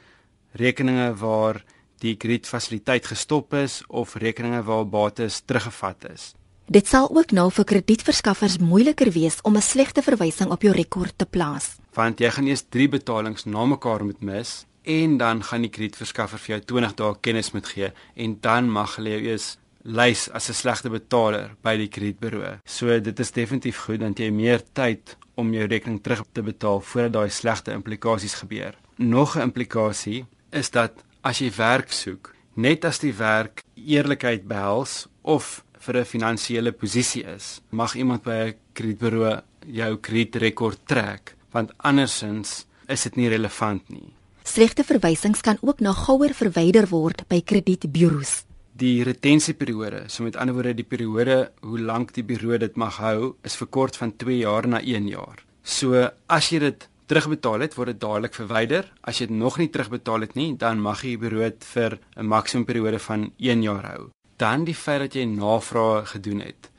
rekeninge 0.52 1.16
waar 1.16 1.64
die 2.04 2.16
kredietfasiliteit 2.20 3.08
gestop 3.08 3.54
is 3.58 3.82
of 3.88 4.16
rekeninge 4.20 4.64
waar 4.68 4.86
bates 4.86 5.42
teruggevat 5.48 6.10
is. 6.12 6.34
Dit 6.68 6.88
sal 6.88 7.10
ook 7.12 7.32
nou 7.36 7.50
vir 7.52 7.66
kredietverskaffers 7.68 8.58
moeiliker 8.64 9.12
wees 9.12 9.40
om 9.44 9.56
'n 9.58 9.62
slegte 9.62 10.02
verwysing 10.02 10.52
op 10.52 10.62
jou 10.62 10.74
rekord 10.74 11.18
te 11.18 11.26
plaas. 11.26 11.76
Want 11.94 12.20
jy 12.20 12.30
gaan 12.30 12.48
eers 12.48 12.64
3 12.70 12.90
betalings 12.90 13.46
na 13.46 13.66
mekaar 13.66 14.06
moet 14.06 14.22
mis 14.22 14.66
en 14.84 15.18
dan 15.18 15.44
gaan 15.44 15.62
die 15.62 15.70
kredietverskaffer 15.70 16.40
vir 16.40 16.56
jou 16.56 16.66
20 16.66 16.96
dae 16.96 17.16
kennis 17.22 17.52
moet 17.52 17.68
gee 17.68 17.92
en 18.16 18.38
dan 18.42 18.70
mag 18.70 18.96
hulle 18.96 19.10
jou 19.10 19.22
eers 19.22 19.58
lys 19.84 20.30
as 20.30 20.50
'n 20.50 20.54
slegte 20.54 20.90
betaler 20.90 21.56
by 21.62 21.78
die 21.78 21.88
kredietburo. 21.88 22.60
So 22.66 23.00
dit 23.00 23.20
is 23.20 23.32
definitief 23.32 23.78
goed 23.78 24.00
dat 24.00 24.20
jy 24.20 24.32
meer 24.32 24.62
tyd 24.74 25.18
om 25.36 25.54
jou 25.54 25.68
rekening 25.68 26.02
terug 26.02 26.24
te 26.32 26.42
betaal 26.42 26.80
voordat 26.82 27.14
daai 27.14 27.30
slegte 27.30 27.72
implikasies 27.72 28.34
gebeur. 28.34 28.76
Nog 28.98 29.36
'n 29.36 29.42
implikasie 29.42 30.26
is 30.52 30.70
dat 30.70 30.92
as 31.24 31.40
jy 31.40 31.50
werk 31.56 31.94
soek, 31.96 32.34
net 32.60 32.86
as 32.86 33.00
die 33.00 33.14
werk 33.16 33.64
eerlikheid 33.80 34.44
behels 34.48 35.08
of 35.24 35.64
vir 35.80 35.98
'n 35.98 36.06
finansiële 36.06 36.72
posisie 36.72 37.24
is, 37.24 37.62
mag 37.72 37.96
iemand 37.96 38.24
by 38.24 38.52
'n 38.52 38.56
kredietburo 38.74 39.42
jou 39.68 39.98
kredietrekord 39.98 40.80
trek, 40.88 41.36
want 41.52 41.72
andersins 41.78 42.66
is 42.88 43.04
dit 43.04 43.16
nie 43.16 43.30
relevant 43.30 43.90
nie. 43.90 44.14
Slegte 44.44 44.84
verwysings 44.84 45.42
kan 45.42 45.58
ook 45.62 45.80
na 45.80 45.94
gouer 45.94 46.34
verwyder 46.34 46.88
word 46.90 47.28
by 47.30 47.42
kredietburo's. 47.42 48.44
Die 48.76 49.04
retensieperiode, 49.04 50.10
so 50.10 50.24
met 50.24 50.36
ander 50.36 50.54
woorde 50.54 50.74
die 50.74 50.84
periode 50.84 51.52
hoe 51.62 51.80
lank 51.80 52.14
die 52.14 52.24
bureau 52.24 52.58
dit 52.58 52.76
mag 52.76 52.98
hou, 52.98 53.36
is 53.44 53.56
verkort 53.56 53.96
van 53.96 54.12
2 54.18 54.38
jaar 54.38 54.68
na 54.68 54.82
1 54.82 55.08
jaar. 55.08 55.46
So 55.64 56.10
as 56.28 56.50
jy 56.50 56.60
dit 56.60 56.90
terugbetaal 57.06 57.66
het, 57.66 57.76
word 57.78 57.94
dit 57.94 58.02
dadelik 58.02 58.36
verwyder. 58.38 58.88
As 59.02 59.20
jy 59.20 59.28
dit 59.28 59.38
nog 59.38 59.58
nie 59.58 59.70
terugbetaal 59.70 60.28
het 60.28 60.36
nie, 60.40 60.54
dan 60.58 60.82
mag 60.82 61.04
jy 61.04 61.16
die 61.16 61.24
bureau 61.24 61.52
vir 61.74 62.00
'n 62.18 62.28
maksimum 62.28 62.66
periode 62.66 63.00
van 63.00 63.32
1 63.38 63.62
jaar 63.62 63.86
hou. 63.86 64.10
Dan 64.38 64.66
die 64.66 64.76
feit 64.76 65.00
dat 65.00 65.14
jy 65.14 65.26
navrae 65.26 66.06
gedoen 66.06 66.40
het. 66.40 66.72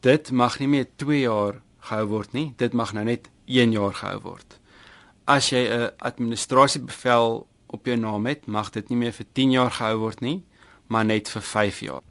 Dit 0.00 0.30
mag 0.30 0.58
nie 0.58 0.68
meer 0.68 0.86
2 0.96 1.20
jaar 1.20 1.60
gehou 1.80 2.06
word 2.06 2.32
nie, 2.32 2.54
dit 2.56 2.72
mag 2.72 2.92
nou 2.92 3.04
net 3.04 3.28
1 3.46 3.72
jaar 3.72 3.94
gehou 3.94 4.20
word. 4.20 4.58
As 5.26 5.50
jy 5.50 5.68
'n 5.68 5.90
administrasiebevel 5.98 7.46
op 7.66 7.86
jou 7.86 7.96
naam 7.96 8.26
het, 8.26 8.46
mag 8.46 8.70
dit 8.70 8.88
nie 8.88 8.98
meer 8.98 9.12
vir 9.12 9.26
10 9.32 9.50
jaar 9.50 9.70
gehou 9.70 9.98
word 9.98 10.20
nie, 10.20 10.44
maar 10.86 11.04
net 11.04 11.28
vir 11.28 11.42
5 11.42 11.80
jaar. 11.80 12.02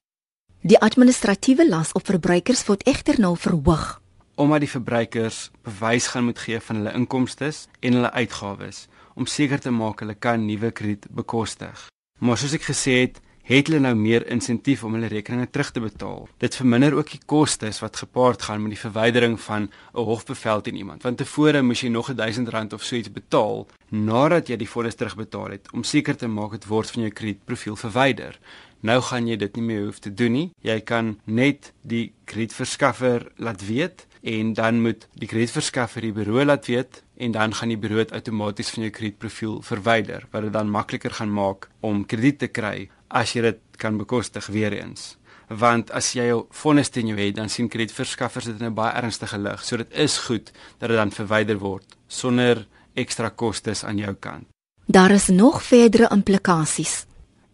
Die 0.62 0.80
administratiewe 0.80 1.70
las 1.70 1.92
op 1.92 2.06
verbruikers 2.06 2.66
word 2.66 2.84
egter 2.84 3.20
nou 3.20 3.38
verhoog 3.38 4.02
omdat 4.38 4.64
die 4.64 4.70
verbruikers 4.70 5.50
bewys 5.66 6.08
gaan 6.14 6.30
moet 6.30 6.40
gee 6.40 6.60
van 6.62 6.80
hulle 6.80 6.94
inkomste 6.94 7.50
en 7.80 7.94
hulle 7.98 8.12
uitgawes 8.14 8.86
om 9.18 9.26
seker 9.26 9.60
te 9.60 9.74
maak 9.74 10.04
hulle 10.04 10.14
kan 10.14 10.46
nuwe 10.46 10.72
krediet 10.72 11.08
bekostig. 11.10 11.88
Maar 12.22 12.38
soos 12.38 12.54
ek 12.54 12.68
gesê 12.70 13.00
het, 13.02 13.18
het 13.48 13.70
hulle 13.70 13.80
nou 13.80 13.94
meer 13.96 14.26
insentief 14.34 14.84
om 14.84 14.98
hulle 14.98 15.10
rekeninge 15.10 15.48
terug 15.50 15.72
te 15.72 15.82
betaal. 15.82 16.26
Dit 16.44 16.58
verminder 16.60 16.98
ook 16.98 17.14
die 17.14 17.22
kostes 17.26 17.80
wat 17.80 17.98
gepaard 18.02 18.44
gaan 18.44 18.62
met 18.62 18.76
die 18.76 18.82
verwydering 18.82 19.38
van 19.40 19.70
'n 19.70 20.06
hofbevel 20.10 20.62
teen 20.62 20.76
iemand. 20.76 21.04
Want 21.04 21.18
tevore 21.18 21.62
moes 21.62 21.82
jy 21.82 21.90
nog 21.90 22.12
R1000 22.12 22.74
of 22.74 22.84
so 22.84 22.96
iets 22.96 23.12
betaal 23.12 23.68
nadat 23.90 24.48
jy 24.48 24.58
die 24.58 24.70
vonnis 24.70 24.96
terugbetaal 24.96 25.50
het 25.50 25.72
om 25.72 25.84
seker 25.84 26.18
te 26.18 26.28
maak 26.28 26.52
dit 26.52 26.66
word 26.66 26.92
van 26.92 27.02
jou 27.02 27.12
kredietprofiel 27.12 27.76
verwyder. 27.76 28.40
Nou 28.82 29.02
gaan 29.02 29.28
jy 29.28 29.36
dit 29.36 29.56
nie 29.56 29.64
meer 29.64 29.86
hoef 29.86 30.00
te 30.00 30.14
doen 30.14 30.32
nie. 30.32 30.52
Jy 30.62 30.82
kan 30.82 31.20
net 31.24 31.74
die 31.82 32.14
kredietverskaffer 32.26 33.32
laat 33.38 33.66
weet 33.66 34.07
en 34.22 34.54
dan 34.54 34.82
moet 34.82 35.08
die 35.14 35.28
kredietverskaffer 35.28 36.02
die 36.02 36.14
bureau 36.16 36.46
laat 36.46 36.66
weet 36.66 37.04
en 37.18 37.32
dan 37.32 37.54
gaan 37.54 37.74
die 37.74 37.78
bureau 37.78 38.06
outomaties 38.12 38.70
van 38.70 38.88
jou 38.88 38.92
kredietprofiel 38.94 39.62
verwyder 39.62 40.28
wat 40.32 40.48
dit 40.48 40.54
dan 40.54 40.70
makliker 40.70 41.14
gaan 41.20 41.34
maak 41.34 41.70
om 41.80 42.06
krediet 42.06 42.40
te 42.40 42.48
kry 42.48 42.90
as 43.08 43.34
jy 43.34 43.42
dit 43.42 43.62
kan 43.78 43.98
bekostig 43.98 44.48
weer 44.52 44.74
eens. 44.74 45.16
Want 45.48 45.92
as 45.96 46.12
jy 46.16 46.28
jou 46.28 46.42
vonnis 46.52 46.90
teen 46.92 47.08
jou 47.08 47.20
het 47.20 47.38
dan 47.38 47.50
sien 47.50 47.70
kredietverskaffers 47.72 48.46
dit 48.46 48.60
in 48.60 48.68
'n 48.68 48.74
baie 48.74 48.94
ernstige 48.94 49.38
lig. 49.38 49.64
So 49.64 49.78
dit 49.78 49.92
is 49.92 50.18
goed 50.18 50.52
dat 50.80 50.90
dit 50.90 50.98
dan 50.98 51.12
verwyder 51.12 51.58
word 51.58 51.98
sonder 52.08 52.68
ekstra 52.94 53.30
kostes 53.30 53.84
aan 53.84 53.98
jou 53.98 54.14
kant. 54.14 54.46
Daar 54.86 55.12
is 55.12 55.28
nog 55.28 55.64
verdere 55.64 56.10
implikasies. 56.12 57.06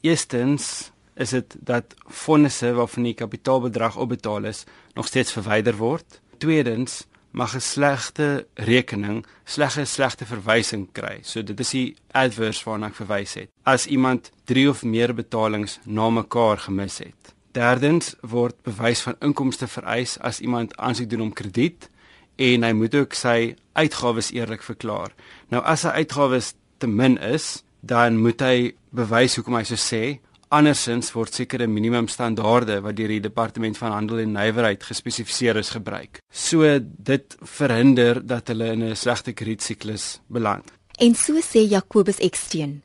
Eerstens 0.02 0.92
is 1.16 1.30
dit 1.30 1.56
dat 1.60 1.94
vonnisse 2.08 2.74
waarvan 2.74 3.04
die 3.04 3.14
kapitaalbedrag 3.14 3.98
opbetaal 3.98 4.44
is 4.44 4.64
nog 4.94 5.08
steeds 5.08 5.32
verwyder 5.32 5.76
word 5.78 6.22
tweedens 6.38 7.04
mag 7.34 7.56
'n 7.56 7.62
slegte 7.62 8.46
rekening 8.54 9.26
slegte 9.44 9.86
slegte 9.86 10.26
verwysing 10.26 10.88
kry. 10.92 11.20
So 11.22 11.44
dit 11.44 11.60
is 11.60 11.70
die 11.70 11.96
adverse 12.12 12.64
waarna 12.66 12.88
ek 12.88 12.96
verwys 12.96 13.34
het. 13.34 13.50
As 13.64 13.88
iemand 13.88 14.32
3 14.46 14.70
of 14.70 14.84
meer 14.84 15.14
betalings 15.14 15.80
na 15.86 16.10
mekaar 16.10 16.58
gemis 16.58 16.98
het. 16.98 17.34
Derdens 17.52 18.16
word 18.22 18.56
bewys 18.64 19.02
van 19.02 19.16
inkomste 19.20 19.68
vereis 19.68 20.20
as 20.20 20.40
iemand 20.40 20.78
aansoek 20.78 21.10
doen 21.10 21.22
om 21.22 21.34
krediet 21.34 21.90
en 22.36 22.64
hy 22.64 22.72
moet 22.72 22.96
ook 22.96 23.14
sy 23.14 23.56
uitgawes 23.74 24.32
eerlik 24.32 24.64
verklaar. 24.64 25.12
Nou 25.50 25.64
as 25.64 25.82
sy 25.82 25.88
uitgawes 25.88 26.54
te 26.78 26.88
min 26.88 27.18
is, 27.18 27.64
dan 27.80 28.18
moet 28.18 28.42
hy 28.42 28.74
bewys 28.90 29.36
hoekom 29.36 29.56
hy 29.56 29.64
so 29.64 29.76
sê 29.76 30.20
Andersins 30.54 31.08
word 31.16 31.34
sekere 31.34 31.66
minimumstandaarde 31.66 32.76
wat 32.86 32.94
deur 33.00 33.10
die 33.10 33.24
departement 33.26 33.78
van 33.80 33.96
handel 33.96 34.20
en 34.22 34.36
nywerheid 34.36 34.84
gespesifiseer 34.86 35.58
is 35.58 35.72
gebruik. 35.74 36.20
So 36.30 36.68
dit 36.82 37.38
verhinder 37.58 38.20
dat 38.22 38.52
hulle 38.54 38.68
in 38.76 38.84
'n 38.84 38.96
slegte 38.96 39.34
kredietisiklus 39.34 40.22
beland. 40.28 40.70
En 41.00 41.16
so 41.16 41.34
sê 41.42 41.66
Jacobus 41.70 42.20
Eksteen. 42.20 42.84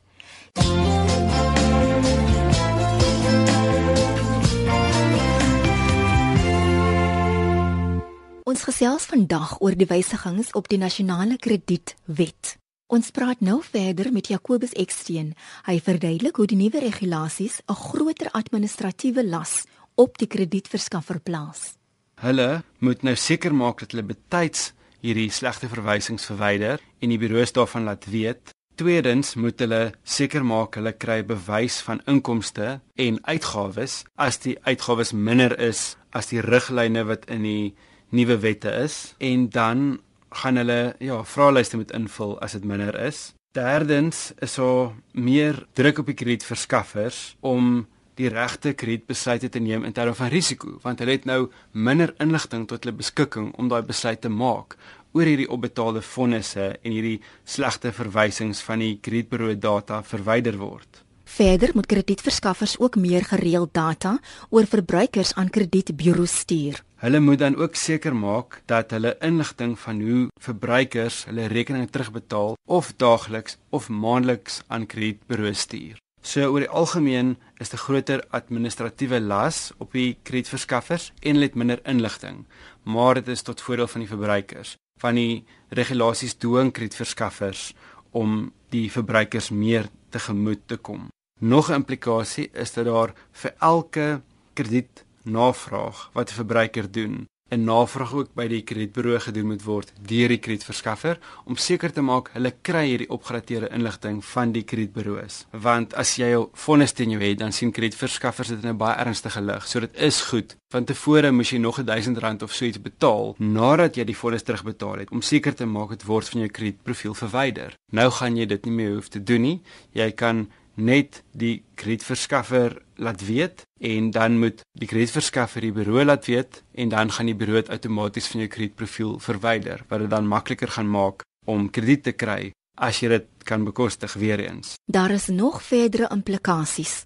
Ons 8.43 8.63
gesels 8.63 9.05
vandag 9.05 9.59
oor 9.61 9.75
die 9.77 9.85
wysigings 9.85 10.51
op 10.51 10.67
die 10.67 10.77
nasionale 10.77 11.37
kredietwet. 11.37 12.58
Ons 12.89 13.11
praat 13.13 13.37
nou 13.45 13.59
verder 13.61 14.07
met 14.09 14.31
Jacobus 14.31 14.71
Eksteen. 14.73 15.35
Hy 15.67 15.75
verduidelik 15.85 16.39
hoe 16.41 16.47
die 16.49 16.57
nuwe 16.57 16.79
regulasies 16.81 17.59
'n 17.69 17.77
groter 17.77 18.31
administratiewe 18.33 19.23
las 19.23 19.65
op 19.95 20.17
die 20.17 20.25
kredietverskaffer 20.27 21.19
plaas. 21.19 21.77
Hulle 22.15 22.63
moet 22.79 23.03
nou 23.03 23.15
seker 23.15 23.53
maak 23.53 23.79
dat 23.79 23.91
hulle 23.91 24.03
betyds 24.03 24.73
hierdie 25.01 25.29
slegte 25.29 25.69
verwysings 25.69 26.25
verwyder 26.25 26.79
en 26.99 27.09
die 27.09 27.19
bureaus 27.19 27.53
daarvan 27.53 27.83
laat 27.83 28.05
weet. 28.09 28.49
Tweedens 28.75 29.35
moet 29.35 29.59
hulle 29.59 29.93
seker 30.03 30.43
maak 30.43 30.75
hulle 30.75 30.93
kry 30.93 31.23
bewys 31.23 31.81
van 31.81 32.01
inkomste 32.07 32.81
en 32.95 33.19
uitgawes 33.21 34.03
as 34.15 34.39
die 34.39 34.57
uitgawes 34.63 35.13
minder 35.13 35.59
is 35.59 35.95
as 36.09 36.27
die 36.27 36.41
riglyne 36.41 37.05
wat 37.05 37.29
in 37.29 37.43
die 37.43 37.75
nuwe 38.09 38.39
wette 38.39 38.71
is 38.71 39.13
en 39.19 39.49
dan 39.49 39.99
gaan 40.29 40.57
hulle 40.61 40.95
ja, 40.99 41.23
vraelyste 41.25 41.77
moet 41.77 41.91
invul 41.91 42.37
as 42.43 42.57
dit 42.57 42.65
minder 42.65 42.95
is. 43.01 43.33
Derdens 43.57 44.31
is 44.45 44.55
daar 44.55 44.91
meer 45.11 45.65
druk 45.73 46.03
op 46.03 46.11
die 46.11 46.17
kredietverskaffers 46.17 47.35
om 47.39 47.87
die 48.19 48.29
regte 48.29 48.73
kredietbesluite 48.75 49.49
te 49.49 49.61
neem 49.63 49.85
in 49.87 49.95
terme 49.95 50.13
van 50.13 50.29
risiko, 50.29 50.75
want 50.83 50.99
hulle 50.99 51.15
het 51.15 51.25
nou 51.25 51.47
minder 51.71 52.11
inligting 52.19 52.67
tot 52.67 52.83
hulle 52.83 52.99
beskikking 52.99 53.53
om 53.57 53.69
daai 53.71 53.81
besluit 53.87 54.21
te 54.21 54.29
maak 54.29 54.75
oor 55.17 55.25
hierdie 55.25 55.49
opbetaalde 55.49 56.03
fondse 56.05 56.65
en 56.75 56.93
hierdie 56.93 57.19
slegte 57.47 57.93
verwysings 57.95 58.61
van 58.65 58.83
die 58.83 58.97
kredietbureau 59.01 59.55
data 59.57 60.03
verwyder 60.05 60.59
word. 60.59 61.05
Verder 61.29 61.71
moet 61.73 61.89
kredietverskaffers 61.89 62.75
ook 62.81 62.97
meer 62.97 63.25
gereeld 63.25 63.73
data 63.73 64.17
oor 64.49 64.65
verbruikers 64.65 65.33
aan 65.33 65.49
kredietbureaus 65.49 66.39
stuur. 66.43 66.83
Hulle 66.99 67.19
moet 67.19 67.39
dan 67.39 67.55
ook 67.55 67.75
seker 67.79 68.15
maak 68.15 68.57
dat 68.67 68.91
hulle 68.91 69.13
inligting 69.23 69.77
van 69.79 70.01
hoe 70.03 70.27
verbruikers 70.43 71.21
hulle 71.29 71.45
rekeninge 71.47 71.87
terugbetaal 71.87 72.57
of 72.67 72.89
daagliks 72.99 73.55
of 73.69 73.87
maandeliks 73.89 74.59
aan 74.67 74.85
kredietbureaus 74.85 75.63
stuur. 75.63 75.95
So 76.21 76.49
oor 76.51 76.65
die 76.65 76.75
algemeen 76.81 77.37
is 77.63 77.71
'n 77.71 77.83
groter 77.85 78.25
administratiewe 78.29 79.21
las 79.21 79.71
op 79.77 79.91
die 79.91 80.17
kredietverskaffers 80.23 81.13
en 81.19 81.33
hulle 81.33 81.47
het 81.47 81.55
minder 81.55 81.79
inligting, 81.85 82.45
maar 82.83 83.13
dit 83.13 83.27
is 83.27 83.41
tot 83.41 83.61
voordeel 83.61 83.87
van 83.87 84.01
die 84.01 84.09
verbruikers. 84.09 84.75
Van 84.99 85.15
die 85.15 85.45
regulasies 85.69 86.33
dwing 86.33 86.71
kredietverskaffers 86.71 87.73
om 88.11 88.51
die 88.69 88.91
verbruikers 88.91 89.49
meer 89.49 89.89
tegemoet 90.09 90.67
te 90.67 90.77
kom. 90.77 91.07
Nog 91.39 91.69
'n 91.69 91.73
implikasie 91.73 92.49
is 92.53 92.73
dat 92.73 92.85
daar 92.85 93.13
vir 93.31 93.53
elke 93.59 94.21
krediet 94.53 95.05
navraag 95.31 96.09
wat 96.13 96.29
'n 96.29 96.39
verbruiker 96.41 96.91
doen, 96.91 97.27
'n 97.49 97.63
navraag 97.65 98.13
ook 98.13 98.33
by 98.37 98.45
die 98.47 98.61
kredietbureau 98.61 99.19
gedoen 99.19 99.47
moet 99.49 99.63
word 99.65 99.91
deur 100.05 100.29
die 100.29 100.37
kredietverskaffer 100.37 101.17
om 101.49 101.57
seker 101.57 101.91
te 101.93 102.03
maak 102.05 102.29
hulle 102.35 102.51
kry 102.61 102.83
hierdie 102.91 103.09
opgedateerde 103.09 103.71
inligting 103.73 104.19
van 104.25 104.53
die 104.53 104.63
kredietbureaus. 104.63 105.45
Want 105.51 105.95
as 105.97 106.15
jy 106.21 106.29
jou 106.35 106.43
vonnis 106.53 106.93
teen 106.93 107.15
jou 107.15 107.21
het, 107.23 107.39
dan 107.39 107.51
sien 107.55 107.73
kredietverskaffers 107.73 108.53
dit 108.53 108.63
in 108.63 108.69
'n 108.69 108.77
baie 108.77 108.97
ernstige 109.01 109.41
lig. 109.41 109.67
So 109.67 109.79
dit 109.79 109.95
is 109.95 110.21
goed. 110.21 110.55
Van 110.71 110.85
tevore 110.85 111.31
moes 111.31 111.49
jy 111.49 111.57
nog 111.57 111.79
R1000 111.79 112.43
of 112.43 112.53
so 112.53 112.65
iets 112.65 112.81
betaal 112.81 113.35
nadat 113.39 113.95
jy 113.95 114.03
die 114.03 114.17
vonnis 114.17 114.43
terugbetaal 114.43 114.99
het 114.99 115.11
om 115.11 115.21
seker 115.21 115.55
te 115.55 115.65
maak 115.65 115.89
dit 115.89 116.03
word 116.03 116.29
van 116.29 116.39
jou 116.39 116.49
kredietprofiel 116.49 117.13
verwyder. 117.13 117.73
Nou 117.91 118.11
gaan 118.11 118.37
jy 118.37 118.45
dit 118.45 118.65
nie 118.65 118.73
meer 118.73 118.93
hoef 118.93 119.07
te 119.07 119.23
doen 119.23 119.41
nie. 119.41 119.61
Jy 119.91 120.11
kan 120.11 120.51
net 120.79 121.23
die 121.31 121.63
kredietverskaffer 121.75 122.77
laat 122.95 123.21
weet 123.27 123.65
en 123.79 124.11
dan 124.11 124.37
moet 124.39 124.61
die 124.79 124.87
kredietverskaffer 124.87 125.61
die 125.61 125.73
bureau 125.75 126.05
laat 126.05 126.25
weet 126.25 126.63
en 126.73 126.89
dan 126.89 127.11
gaan 127.11 127.29
die 127.31 127.37
bureau 127.37 127.63
outomaties 127.67 128.27
van 128.31 128.43
jou 128.43 128.49
kredietprofiel 128.51 129.17
verwyder 129.23 129.83
wat 129.89 130.05
dit 130.05 130.09
dan 130.09 130.27
makliker 130.27 130.71
gaan 130.77 130.89
maak 130.89 131.23
om 131.45 131.69
krediet 131.69 132.03
te 132.03 132.15
kry 132.15 132.51
as 132.79 133.01
jy 133.03 133.09
dit 133.11 133.27
kan 133.43 133.65
bekostig 133.67 134.13
weer 134.13 134.39
eens. 134.39 134.77
Daar 134.87 135.11
is 135.11 135.27
nog 135.27 135.61
verdere 135.63 136.07
implikasies. 136.13 137.03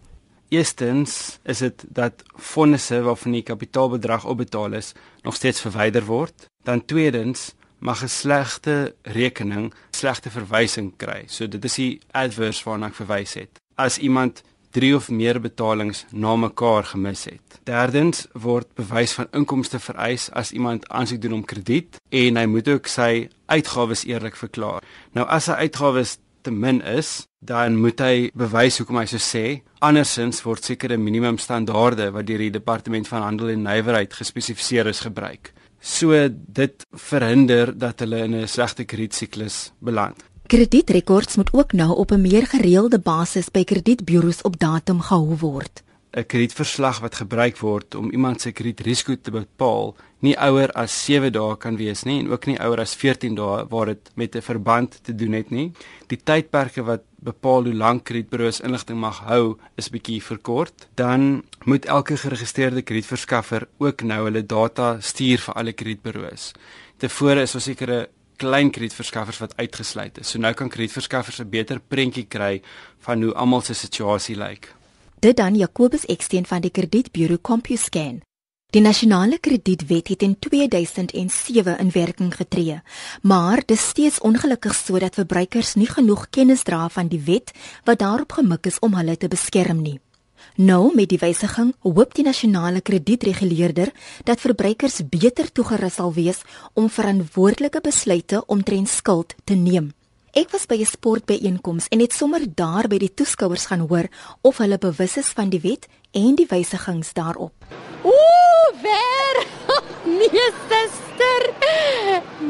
Eerstens 0.54 1.40
is 1.50 1.64
dit 1.66 1.86
dat 1.90 2.22
fondse 2.38 3.02
waarvan 3.02 3.40
die 3.40 3.46
kapitaalbedrag 3.46 4.26
opbetaal 4.30 4.78
is 4.78 4.92
nog 5.26 5.36
steeds 5.36 5.62
verwyder 5.62 6.06
word. 6.06 6.46
Dan 6.64 6.86
tweedens 6.86 7.54
mag 7.80 8.04
'n 8.04 8.08
slegte 8.08 8.96
rekening 9.02 9.74
slegte 9.92 10.30
verwysing 10.30 10.94
kry. 10.98 11.24
So 11.28 11.48
dit 11.48 11.66
is 11.66 11.76
die 11.76 12.02
adverse 12.12 12.64
waarna 12.64 12.88
ek 12.88 12.96
verwys 12.96 13.34
het 13.34 13.63
as 13.76 13.98
iemand 13.98 14.44
3 14.74 14.96
of 14.96 15.10
meer 15.10 15.38
betalings 15.42 16.06
na 16.12 16.36
mekaar 16.36 16.84
gemis 16.84 17.28
het. 17.30 17.60
Derdens 17.70 18.26
word 18.34 18.72
bewys 18.76 19.14
van 19.14 19.30
inkomste 19.32 19.80
vereis 19.80 20.32
as 20.34 20.52
iemand 20.52 20.88
aansoek 20.90 21.22
doen 21.22 21.38
om 21.38 21.46
krediet 21.46 22.00
en 22.10 22.40
hy 22.42 22.46
moet 22.50 22.72
ook 22.74 22.90
sy 22.90 23.28
uitgawes 23.54 24.06
eerlik 24.10 24.36
verklaar. 24.40 24.82
Nou 25.14 25.28
as 25.30 25.46
sy 25.50 25.60
uitgawes 25.68 26.18
te 26.44 26.52
min 26.52 26.82
is, 26.82 27.24
dan 27.40 27.78
moet 27.80 28.02
hy 28.04 28.16
bewys 28.36 28.80
hoekom 28.82 29.00
hy 29.00 29.06
so 29.08 29.22
sê. 29.22 29.62
Andersins 29.84 30.42
word 30.44 30.66
sekere 30.66 30.98
minimumstandaarde 31.00 32.10
wat 32.16 32.28
deur 32.28 32.44
die 32.44 32.54
departement 32.58 33.08
van 33.08 33.28
handel 33.28 33.54
en 33.54 33.64
nywerheid 33.68 34.18
gespesifiseer 34.18 34.90
is 34.92 35.04
gebruik. 35.06 35.54
So 35.80 36.16
dit 36.32 36.86
verhinder 37.10 37.74
dat 37.78 38.00
hulle 38.00 38.24
in 38.26 38.36
'n 38.36 38.48
slegte 38.48 38.86
kredietsiklus 38.86 39.72
beland. 39.80 40.24
Kredietrekords 40.48 41.36
moet 41.36 41.54
ook 41.54 41.72
nou 41.72 41.96
op 41.96 42.12
'n 42.12 42.22
meer 42.22 42.48
gereelde 42.48 43.00
basis 43.00 43.52
by 43.52 43.64
kredietburo's 43.64 44.42
op 44.42 44.60
datum 44.60 45.02
gehou 45.02 45.38
word. 45.38 45.84
'n 46.14 46.26
kredietverslag 46.26 47.00
wat 47.00 47.16
gebruik 47.16 47.58
word 47.58 47.96
om 47.96 48.12
iemand 48.12 48.42
se 48.42 48.52
kredietrisiko 48.52 49.16
te 49.22 49.32
bepaal, 49.32 49.96
nie 50.20 50.36
ouer 50.38 50.72
as 50.78 50.94
7 51.06 51.32
dae 51.34 51.58
kan 51.58 51.78
wees 51.78 52.04
nie 52.04 52.20
en 52.20 52.30
ook 52.30 52.46
nie 52.46 52.60
ouer 52.60 52.80
as 52.80 52.94
14 52.96 53.36
dae 53.36 53.66
waar 53.70 53.86
dit 53.86 54.12
met 54.16 54.36
'n 54.36 54.42
verband 54.42 55.00
te 55.04 55.16
doen 55.16 55.32
het 55.34 55.50
nie. 55.50 55.72
Die 56.08 56.20
tydperke 56.24 56.84
wat 56.84 57.02
bepaal 57.16 57.64
hoe 57.64 57.74
lank 57.74 58.04
kredietburo's 58.04 58.60
inligting 58.60 59.00
mag 59.00 59.20
hou, 59.20 59.58
is 59.76 59.90
bietjie 59.90 60.22
verkort. 60.24 60.88
Dan 60.96 61.44
moet 61.66 61.86
elke 61.86 62.18
geregistreerde 62.18 62.82
kredietverskaffer 62.82 63.68
ook 63.78 64.02
nou 64.04 64.24
hulle 64.24 64.46
data 64.46 64.98
stuur 65.00 65.40
vir 65.40 65.54
alle 65.54 65.74
kredietburo's. 65.74 66.52
Tevore 66.98 67.42
is 67.42 67.52
daar 67.52 67.62
sekere 67.62 68.10
klein 68.36 68.72
kredietverskaffers 68.72 69.38
wat 69.38 69.58
uitgesluit 69.58 70.20
is. 70.20 70.30
So 70.30 70.40
nou 70.40 70.54
kan 70.54 70.70
kredietverskaffers 70.70 71.40
'n 71.40 71.50
beter 71.50 71.80
prentjie 71.80 72.26
kry 72.28 72.62
van 73.00 73.22
hoe 73.22 73.34
almal 73.34 73.62
se 73.62 73.74
situasie 73.74 74.36
lyk. 74.36 74.76
Dit 75.20 75.38
dan 75.38 75.56
Jacobus 75.56 76.06
Eksteen 76.06 76.46
van 76.46 76.62
die 76.62 76.72
kredietburo 76.72 77.38
CompuScan. 77.42 78.22
Die 78.74 78.82
nasionale 78.82 79.38
kredietwet 79.38 80.08
het 80.08 80.22
in 80.22 80.40
2007 80.40 81.78
in 81.78 81.92
werking 81.92 82.36
getree, 82.36 82.82
maar 83.22 83.56
dit 83.56 83.72
is 83.78 83.88
steeds 83.88 84.20
ongelukkig 84.20 84.76
sodat 84.76 85.14
verbruikers 85.14 85.74
nie 85.74 85.88
genoeg 85.88 86.30
kennis 86.30 86.64
dra 86.64 86.90
van 86.90 87.08
die 87.08 87.22
wet 87.22 87.52
wat 87.84 88.00
daarop 88.00 88.32
gemik 88.32 88.66
is 88.66 88.80
om 88.80 88.96
hulle 88.98 89.18
te 89.18 89.28
beskerm 89.28 89.82
nie. 89.82 90.00
Nou 90.56 90.92
met 90.94 91.10
die 91.10 91.18
wysiging 91.18 91.72
hoop 91.82 92.12
die 92.14 92.24
nasionale 92.24 92.82
kredietreguleerder 92.86 93.90
dat 94.24 94.40
verbruikers 94.40 95.00
beter 95.10 95.50
toegerus 95.50 95.96
sal 95.98 96.14
wees 96.14 96.44
om 96.78 96.92
verantwoordelike 96.94 97.82
besluite 97.82 98.44
omtrent 98.46 98.90
skuld 98.90 99.34
te 99.50 99.58
neem. 99.58 99.94
Ek 100.34 100.52
was 100.54 100.68
by 100.68 100.78
'n 100.78 100.86
sportbyeenkoms 100.86 101.88
en 101.90 102.00
het 102.00 102.14
sommer 102.14 102.46
daar 102.46 102.88
by 102.88 102.98
die 102.98 103.14
toeskouers 103.14 103.66
gaan 103.66 103.88
hoor 103.90 104.08
of 104.42 104.58
hulle 104.58 104.78
bewus 104.78 105.18
is 105.18 105.34
van 105.34 105.50
die 105.50 105.60
wet 105.60 105.88
en 106.12 106.36
die 106.36 106.46
wysigings 106.46 107.14
daarop. 107.14 107.54
Ooh, 108.04 108.70
ver. 108.82 109.46
nee, 110.20 110.52
suster. 110.70 111.54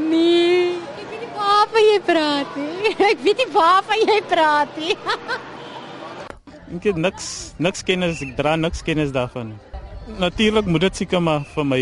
Nee. 0.10 0.76
Ek 0.76 1.08
weet 1.10 1.20
nie 1.20 1.34
waarvan 1.36 1.84
jy 1.84 2.00
praat 2.00 2.56
nie. 2.56 2.96
Ek 3.12 3.20
weet 3.24 3.38
nie 3.38 3.52
waarvan 3.52 4.00
jy 4.08 4.22
praat 4.28 4.78
nie. 4.78 4.98
ek 6.76 6.84
het 6.92 6.98
niks 6.98 7.54
niks 7.58 7.84
kennis, 7.84 8.22
ek 8.22 8.36
dra 8.38 8.56
niks 8.56 8.82
kennis 8.82 9.12
daarvan. 9.12 9.54
Natuurlik 10.20 10.66
moet 10.66 10.82
dit 10.82 10.96
seker 11.04 11.22
maar 11.22 11.46
vir 11.56 11.66
my 11.66 11.82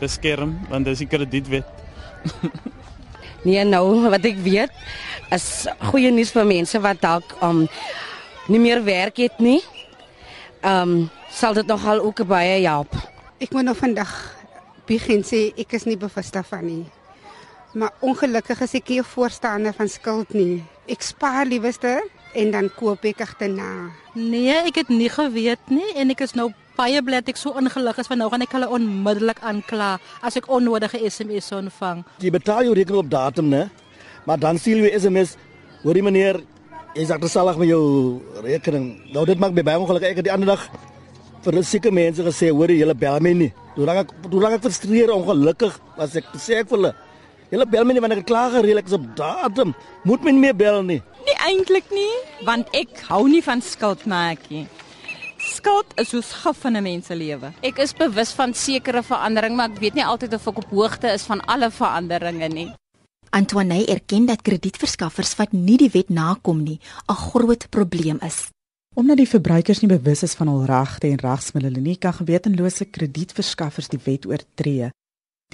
beskerm 0.00 0.58
want 0.70 0.84
dis 0.84 1.04
die 1.04 1.10
kredietwet. 1.10 1.66
Nee, 3.44 3.60
nou 3.68 4.08
wat 4.08 4.24
ek 4.24 4.38
weet 4.40 4.72
is 5.34 5.66
goeie 5.90 6.08
nuus 6.14 6.30
vir 6.32 6.46
mense 6.48 6.78
wat 6.80 7.02
dalk 7.02 7.34
um 7.44 7.66
nie 8.48 8.60
meer 8.60 8.80
werk 8.84 9.20
het 9.20 9.36
nie. 9.36 9.60
Um 10.64 11.10
sal 11.28 11.52
dit 11.58 11.68
nogal 11.68 12.00
ook 12.00 12.22
baie 12.24 12.62
help. 12.64 12.96
Ek 13.44 13.52
moet 13.52 13.68
nou 13.68 13.74
vandag 13.76 14.14
begin 14.88 15.20
sê 15.28 15.50
ek 15.60 15.76
is 15.76 15.84
nie 15.84 15.98
bewus 16.00 16.32
daarvan 16.32 16.64
nie. 16.64 16.84
Maar 17.76 17.92
ongelukkig 18.00 18.64
is 18.64 18.74
ek 18.80 18.88
nie 18.88 19.00
'n 19.00 19.12
voorstander 19.12 19.76
van 19.76 19.88
skuld 19.88 20.32
nie. 20.32 20.64
Ek 20.88 21.02
spaar 21.02 21.44
liewerste 21.44 22.00
en 22.34 22.50
dan 22.54 22.68
koop 22.74 23.04
ek 23.08 23.22
agterna. 23.24 23.90
Nee, 24.14 24.54
ek 24.68 24.82
het 24.82 24.92
nie 24.92 25.10
geweet 25.12 25.72
nie 25.72 25.90
en 25.98 26.12
ek 26.14 26.24
is 26.26 26.34
nou 26.38 26.50
baie 26.74 27.00
bly 27.02 27.20
dat 27.22 27.30
ek 27.34 27.38
so 27.38 27.54
ongelig 27.54 28.00
is 28.02 28.10
want 28.10 28.20
nou 28.22 28.28
gaan 28.32 28.44
ek 28.44 28.54
hulle 28.56 28.70
onmiddellik 28.76 29.42
aankla 29.46 29.94
as 30.26 30.38
ek 30.40 30.48
onnodige 30.50 30.98
SMS 31.06 31.52
ontvang. 31.54 32.02
Jy 32.24 32.32
betaal 32.34 32.66
jou 32.66 32.74
rekening 32.74 33.04
op 33.04 33.12
datum, 33.12 33.50
né? 33.52 33.68
Maar 34.26 34.40
dan 34.40 34.58
stuur 34.58 34.82
jy 34.86 34.92
SMS, 34.98 35.36
hoorie 35.84 36.02
meneer, 36.02 36.40
jy 36.96 37.06
sê 37.06 37.18
terselfs 37.20 37.60
met 37.60 37.70
jou 37.70 37.84
rekening. 38.42 38.88
Nou 39.14 39.26
dit 39.28 39.38
maak 39.38 39.54
my 39.54 39.66
baie 39.66 39.78
ongelukkig. 39.78 40.14
Ek 40.14 40.22
het 40.22 40.28
die 40.30 40.34
ander 40.34 40.54
dag 40.54 40.68
vir 41.44 41.60
seker 41.62 41.92
mense 41.92 42.24
gesê, 42.24 42.48
hoorie, 42.50 42.78
julle 42.80 42.94
bel 42.96 43.20
my 43.20 43.34
nie. 43.36 43.50
Toe 43.74 43.86
raak 43.88 44.04
ek 44.04 44.14
toe 44.30 44.40
raak 44.42 44.58
ek 44.58 44.64
frustreer 44.64 45.12
ongelukkig 45.14 45.76
as 46.00 46.16
ek 46.20 46.30
sê 46.40 46.62
ek 46.62 46.70
vir 46.70 46.78
hulle 46.78 46.94
Julle 47.54 47.68
bel 47.70 47.84
my 47.86 47.94
nie 47.94 48.00
wanneer 48.02 48.24
ek 48.24 48.26
klaar 48.26 48.50
gereël 48.50 48.80
ek 48.80 48.88
is 48.90 48.96
op 48.96 49.04
datum. 49.14 49.74
Moet 50.02 50.24
my 50.26 50.32
nie 50.34 50.42
meer 50.42 50.56
bel 50.58 50.80
nie. 50.82 50.96
Nie 51.22 51.36
eintlik 51.46 51.86
nie, 51.94 52.10
want 52.48 52.72
ek 52.74 53.04
hou 53.06 53.28
nie 53.30 53.42
van 53.46 53.62
skuld 53.62 54.02
nie. 54.50 54.64
Skuld 55.38 55.92
is 56.00 56.10
soos 56.10 56.32
gif 56.42 56.64
in 56.64 56.76
'n 56.76 56.82
mens 56.82 57.06
se 57.06 57.14
lewe. 57.14 57.52
Ek 57.62 57.78
is 57.78 57.92
bewus 57.92 58.32
van 58.32 58.54
sekere 58.54 59.02
verandering, 59.02 59.54
maar 59.54 59.70
ek 59.70 59.78
weet 59.78 59.94
nie 59.94 60.04
altyd 60.04 60.34
of 60.34 60.48
ek 60.48 60.58
op 60.58 60.70
hoogte 60.70 61.12
is 61.12 61.22
van 61.22 61.40
alle 61.46 61.70
veranderinge 61.70 62.48
nie. 62.48 62.72
Antoine 63.30 63.86
erken 63.86 64.26
dat 64.26 64.42
kredietverskaffers 64.42 65.36
wat 65.36 65.52
nie 65.52 65.76
die 65.76 65.90
wet 65.92 66.08
nakom 66.08 66.62
nie, 66.62 66.80
'n 67.08 67.14
groot 67.14 67.70
probleem 67.70 68.18
is. 68.20 68.50
Omdat 68.96 69.16
die 69.16 69.28
verbruikers 69.28 69.80
nie 69.80 69.98
bewus 69.98 70.22
is 70.22 70.34
van 70.34 70.48
hul 70.48 70.64
regte 70.64 71.06
en 71.06 71.18
regsmiddels 71.18 71.78
nie, 71.78 71.96
kan 71.96 72.12
gewetenlose 72.12 72.84
kredietverskaffers 72.84 73.88
die 73.88 74.00
wet 74.04 74.26
oortree. 74.26 74.90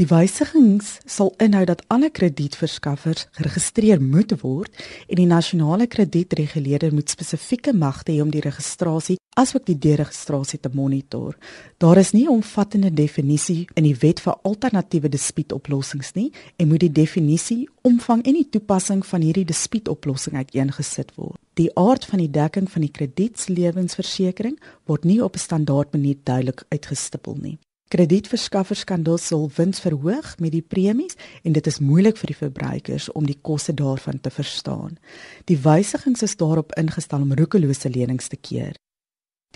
Die 0.00 0.06
wysigings 0.08 0.94
sal 1.04 1.34
inhou 1.44 1.66
dat 1.68 1.82
alle 1.92 2.08
kredietverskaffers 2.08 3.26
geregistreer 3.36 4.00
moet 4.00 4.32
word 4.40 4.72
en 5.12 5.20
die 5.20 5.26
nasionale 5.28 5.84
kredietreguleerder 5.92 6.94
moet 6.96 7.12
spesifieke 7.12 7.74
magte 7.76 8.14
hê 8.14 8.22
om 8.24 8.32
die 8.32 8.40
registrasie 8.40 9.18
asook 9.36 9.66
die 9.68 9.76
deregistrasie 9.76 10.62
te 10.64 10.72
monitor. 10.72 11.36
Daar 11.84 12.00
is 12.00 12.14
nie 12.16 12.24
'n 12.24 12.40
omvattende 12.40 12.90
definisie 12.90 13.68
in 13.74 13.84
die 13.84 13.96
wet 14.00 14.20
vir 14.20 14.40
alternatiewe 14.42 15.08
dispuutoplossings 15.08 16.14
nie 16.14 16.32
en 16.56 16.68
moet 16.68 16.80
die 16.80 16.92
definisie, 16.92 17.68
omvang 17.82 18.24
en 18.24 18.34
die 18.34 18.48
toepassing 18.48 19.06
van 19.06 19.20
hierdie 19.20 19.44
dispuutoplossing 19.44 20.36
uiteengesit 20.36 21.14
word. 21.16 21.36
Die 21.54 21.70
aard 21.76 22.04
van 22.04 22.18
die 22.18 22.30
dekking 22.30 22.70
van 22.70 22.80
die 22.80 22.90
kredietslewensversekering 22.90 24.58
word 24.86 25.04
nie 25.04 25.24
op 25.24 25.34
'n 25.34 25.38
standaard 25.38 25.92
manier 25.92 26.16
duidelik 26.24 26.64
uitgestipel 26.68 27.36
nie. 27.40 27.58
Kredietverskaffers 27.90 28.84
kan 28.86 29.02
dus 29.02 29.24
hul 29.34 29.48
wins 29.56 29.80
verhoog 29.82 30.36
met 30.38 30.52
die 30.54 30.62
premies 30.62 31.16
en 31.42 31.56
dit 31.56 31.66
is 31.66 31.80
moeilik 31.82 32.20
vir 32.20 32.30
die 32.30 32.36
verbruikers 32.38 33.08
om 33.18 33.26
die 33.26 33.38
koste 33.42 33.74
daarvan 33.74 34.20
te 34.22 34.30
verstaan. 34.30 34.94
Die 35.50 35.58
wysigings 35.58 36.22
is 36.22 36.36
daarop 36.38 36.70
ingestel 36.78 37.26
om 37.26 37.34
roekelose 37.34 37.90
lenings 37.90 38.30
te 38.30 38.38
keer. 38.38 38.78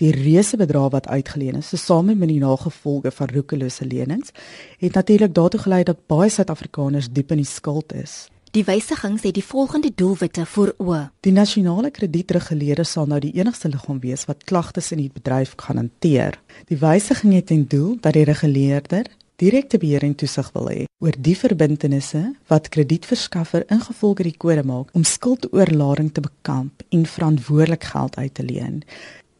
Die 0.03 0.11
reuse 0.11 0.59
bedrag 0.59 0.91
wat 0.91 1.07
uitgeleen 1.07 1.61
is, 1.61 1.71
tesame 1.71 2.17
met 2.19 2.27
die 2.27 2.41
nagevolge 2.43 3.15
van 3.15 3.31
roekelose 3.31 3.87
lenings, 3.87 4.35
het 4.83 4.99
natuurlik 4.99 5.31
daartoe 5.31 5.61
gelei 5.63 5.83
dat 5.87 6.03
baie 6.11 6.27
Suid-Afrikaners 6.29 7.07
diep 7.15 7.31
in 7.31 7.39
die 7.39 7.47
skuld 7.47 7.95
is. 7.95 8.25
Die 8.55 8.63
wysigings 8.63 9.25
het 9.27 9.35
die 9.35 9.43
volgende 9.43 9.89
doelwitte 9.91 10.45
voor 10.47 10.69
oë. 10.79 11.09
Die 11.27 11.33
nasionale 11.35 11.89
kredietreguleerder 11.91 12.87
sal 12.87 13.09
nou 13.11 13.17
die 13.19 13.33
enigste 13.35 13.67
liggaam 13.67 13.97
wees 13.99 14.21
wat 14.29 14.45
klagtes 14.47 14.93
in 14.95 15.01
die 15.01 15.11
bedryf 15.11 15.57
gaan 15.59 15.81
hanteer. 15.81 16.37
Die 16.69 16.77
wysiging 16.79 17.33
het 17.35 17.49
ten 17.49 17.65
doel 17.67 17.97
dat 17.99 18.15
die 18.15 18.23
reguleerder 18.23 19.09
direkte 19.43 19.75
beheer 19.81 20.05
en 20.07 20.15
toesig 20.15 20.47
wil 20.55 20.69
hê 20.71 20.85
oor 21.03 21.17
die 21.19 21.35
verbintenisse 21.35 22.21
wat 22.47 22.69
kredietverskaffer 22.71 23.65
ingevolge 23.75 24.23
die 24.23 24.37
kode 24.39 24.63
maak 24.63 24.95
om 24.95 25.03
skuldoorlading 25.03 26.13
te 26.15 26.23
bekamp 26.23 26.85
en 26.95 27.03
verantwoordelik 27.05 27.83
geld 27.91 28.15
uit 28.15 28.33
te 28.39 28.45
leen. 28.47 28.77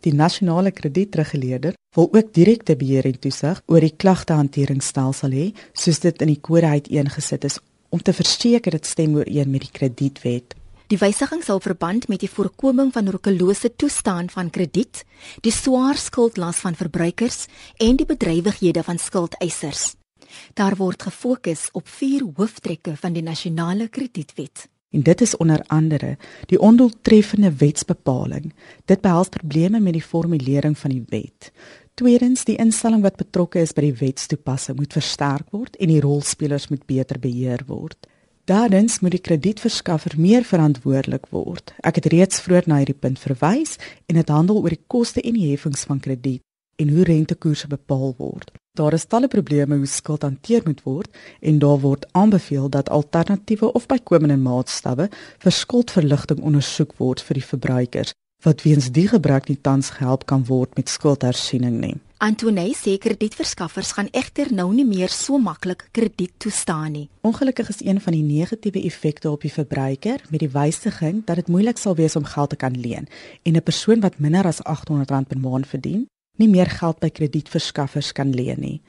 Die 0.04 0.14
nasionale 0.14 0.76
kredietreguleerder 0.76 1.80
wil 1.96 2.12
ook 2.12 2.34
direkte 2.36 2.76
beheer 2.76 3.08
en 3.08 3.16
toesig 3.20 3.64
oor 3.72 3.88
die 3.88 3.96
klagtehanteringsstelsel 3.96 5.40
hê 5.40 5.48
soos 5.72 6.04
dit 6.04 6.28
in 6.28 6.34
die 6.34 6.42
kode 6.50 6.74
uiteengesit 6.76 7.48
is 7.48 7.62
om 7.96 8.04
te 8.04 8.14
verseker 8.14 8.76
dit 8.76 8.86
stem 8.86 9.16
ooreen 9.16 9.52
met 9.52 9.64
die 9.64 9.72
kredietwet. 9.72 10.56
Die 10.92 11.00
wysiging 11.02 11.42
sal 11.42 11.62
verband 11.64 12.10
met 12.12 12.22
die 12.22 12.30
voorkoming 12.30 12.92
van 12.94 13.08
roekelose 13.10 13.72
toestand 13.74 14.34
van 14.36 14.52
krediet, 14.54 15.02
die 15.42 15.54
swaar 15.54 15.98
skuldlas 15.98 16.60
van 16.62 16.78
verbruikers 16.78 17.46
en 17.82 17.98
die 17.98 18.06
bedrywighede 18.06 18.84
van 18.86 19.02
skuldeisers. 19.02 19.96
Daar 20.54 20.76
word 20.78 21.08
gefokus 21.08 21.70
op 21.74 21.88
vier 21.88 22.28
hooftrekke 22.38 22.94
van 23.00 23.16
die 23.16 23.24
nasionale 23.24 23.88
kredietwet. 23.88 24.68
En 24.96 25.04
dit 25.04 25.22
is 25.22 25.38
onder 25.38 25.64
andere 25.68 26.18
die 26.52 26.60
ondoeltreffende 26.60 27.52
wetsbepaling. 27.60 28.54
Dit 28.86 29.02
behels 29.02 29.32
probleme 29.34 29.80
met 29.80 29.98
die 29.98 30.04
formulering 30.04 30.78
van 30.78 30.94
die 30.94 31.04
wet. 31.10 31.52
Tweedens, 31.96 32.42
die 32.44 32.58
instelling 32.60 33.06
wat 33.06 33.16
betrokke 33.16 33.62
is 33.64 33.72
by 33.72 33.86
die 33.86 33.96
wetstoepassing 33.96 34.76
moet 34.76 34.92
versterk 34.98 35.54
word 35.56 35.78
en 35.80 35.88
die 35.94 36.02
rolspelers 36.04 36.68
moet 36.68 36.84
beter 36.90 37.22
beheer 37.24 37.62
word. 37.70 37.96
Derdens 38.52 38.98
moet 39.00 39.16
die 39.16 39.22
kredietverskaffer 39.24 40.18
meer 40.20 40.44
verantwoordelik 40.44 41.30
word. 41.32 41.72
Ek 41.88 42.02
het 42.02 42.10
reeds 42.12 42.42
vroeër 42.44 42.68
na 42.68 42.82
hierdie 42.82 42.98
punt 43.00 43.22
verwys 43.24 43.78
en 44.12 44.20
dit 44.20 44.34
handel 44.36 44.60
oor 44.60 44.76
die 44.76 44.84
koste 44.92 45.24
en 45.24 45.40
die 45.40 45.48
heffings 45.54 45.88
van 45.88 46.04
krediet. 46.04 46.44
en 46.76 46.90
hoe 46.90 47.04
rentekoerse 47.08 47.70
bepaal 47.72 48.14
word. 48.18 48.52
Daar 48.76 48.94
is 48.94 49.06
talle 49.08 49.30
probleme 49.32 49.78
hoe 49.80 49.88
skuld 49.88 50.26
hanteer 50.28 50.62
moet 50.66 50.82
word 50.84 51.08
en 51.40 51.60
daar 51.60 51.80
word 51.80 52.04
aanbeveel 52.12 52.68
dat 52.70 52.90
alternatiewe 52.90 53.72
of 53.72 53.86
bykomende 53.88 54.36
maatstawwe 54.36 55.08
vir 55.46 55.56
skuldverligting 55.62 56.44
ondersoek 56.44 56.98
word 57.00 57.24
vir 57.24 57.40
die 57.40 57.48
verbruikers 57.54 58.12
wat 58.46 58.62
weens 58.62 58.92
die 58.94 59.08
gebrek 59.10 59.50
nie 59.50 59.58
tans 59.62 59.90
gehelp 59.98 60.26
kan 60.30 60.46
word 60.46 60.76
met 60.78 60.90
skuldhersiening 60.90 61.80
nie. 61.82 61.96
Antonie 62.24 62.72
sê 62.78 62.94
kredietverskaffers 63.02 63.92
gaan 63.98 64.08
egter 64.16 64.48
nou 64.56 64.70
nie 64.74 64.86
meer 64.88 65.12
so 65.12 65.38
maklik 65.42 65.84
krediet 65.92 66.32
toestaan 66.40 66.94
nie. 66.96 67.10
Ongelukkig 67.28 67.70
is 67.74 67.82
een 67.84 68.00
van 68.02 68.16
die 68.16 68.24
negatiewe 68.24 68.86
effekte 68.88 69.30
op 69.32 69.44
die 69.44 69.52
verbruiker 69.52 70.24
met 70.30 70.40
die 70.40 70.52
wysiging 70.54 71.26
dat 71.26 71.42
dit 71.42 71.52
moeilik 71.52 71.82
sal 71.82 71.98
wees 72.00 72.16
om 72.16 72.26
geld 72.26 72.54
te 72.54 72.60
kan 72.62 72.80
leen 72.80 73.10
en 73.44 73.58
'n 73.58 73.64
persoon 73.64 74.00
wat 74.00 74.20
minder 74.20 74.46
as 74.48 74.62
R800 74.64 75.28
per 75.28 75.40
maand 75.40 75.68
verdien, 75.68 76.08
nie 76.38 76.48
meer 76.48 76.70
geld 76.70 77.00
by 77.00 77.10
kredietverskaffers 77.10 78.12
kan 78.12 78.34
leen 78.34 78.60
nie. 78.60 78.82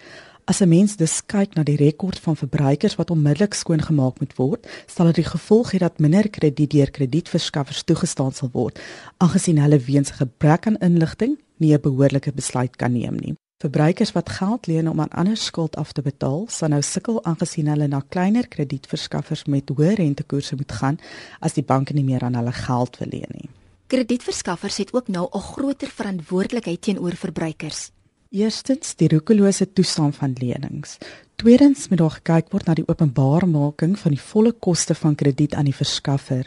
As 0.49 0.61
'n 0.61 0.69
mens 0.69 0.97
dus 0.97 1.27
kyk 1.27 1.55
na 1.55 1.63
die 1.63 1.77
rekord 1.77 2.19
van 2.19 2.37
verbruikers 2.37 2.95
wat 2.95 3.11
onmiddellik 3.11 3.55
skoongemaak 3.55 4.21
moet 4.21 4.37
word, 4.37 4.67
sal 4.87 5.07
dit 5.07 5.15
die 5.15 5.31
gevolg 5.31 5.73
hê 5.73 5.79
dat 5.79 5.99
minder 5.99 6.29
krediet 6.29 6.71
deur 6.71 6.91
kredietverskaffers 6.91 7.83
toegestaan 7.83 8.33
sal 8.33 8.51
word, 8.53 8.79
aangesien 9.19 9.59
hulle 9.59 9.79
weens 9.79 10.11
gebrek 10.11 10.67
aan 10.67 10.79
inligting 10.79 11.35
nie 11.57 11.75
'n 11.75 11.81
behoorlike 11.81 12.33
besluit 12.33 12.77
kan 12.77 12.93
neem 12.93 13.17
nie. 13.17 13.35
Verbruikers 13.59 14.13
wat 14.13 14.29
geld 14.29 14.67
leen 14.67 14.89
om 14.89 15.01
aan 15.01 15.11
ander 15.11 15.37
skuld 15.37 15.77
af 15.77 15.93
te 15.93 16.03
betaal, 16.03 16.47
sal 16.49 16.69
nou 16.69 16.83
sukkel 16.83 17.25
aangesien 17.25 17.67
hulle 17.67 17.89
na 17.89 18.03
kleiner 18.09 18.47
kredietverskaffers 18.49 19.45
met 19.45 19.69
hoë 19.69 19.95
rentekoerse 19.95 20.55
moet 20.57 20.73
gaan 20.73 20.99
as 21.41 21.53
die 21.53 21.65
banke 21.65 21.93
nie 21.93 22.05
meer 22.05 22.23
aan 22.23 22.35
hulle 22.35 22.53
geld 22.53 22.99
wil 22.99 23.09
leen 23.11 23.33
nie. 23.35 23.49
Kredietverskaffers 23.87 24.77
het 24.77 24.95
ook 24.95 25.09
nou 25.09 25.29
'n 25.33 25.41
groter 25.41 25.89
verantwoordelikheid 25.89 26.83
teenoor 26.83 27.17
verbruikers. 27.17 27.91
Eerstens 28.37 28.91
die 29.01 29.09
roekelose 29.09 29.65
toestand 29.73 30.17
van 30.19 30.35
lenings. 30.37 30.99
Tweedens 31.41 31.87
moet 31.89 32.03
daar 32.03 32.17
gekyk 32.19 32.51
word 32.53 32.67
na 32.69 32.75
die 32.77 32.85
openbaarmaking 32.85 33.95
van 33.97 34.13
die 34.13 34.21
volle 34.21 34.53
koste 34.53 34.97
van 34.99 35.15
krediet 35.17 35.55
aan 35.57 35.71
die 35.71 35.77
verskaffer. 35.77 36.43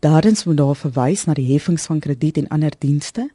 Derdens 0.00 0.46
moet 0.48 0.56
daar 0.56 0.78
verwys 0.78 1.26
na 1.26 1.34
die 1.36 1.44
heffings 1.50 1.84
van 1.90 2.00
krediet 2.00 2.40
en 2.40 2.48
ander 2.54 2.72
dienste, 2.80 3.26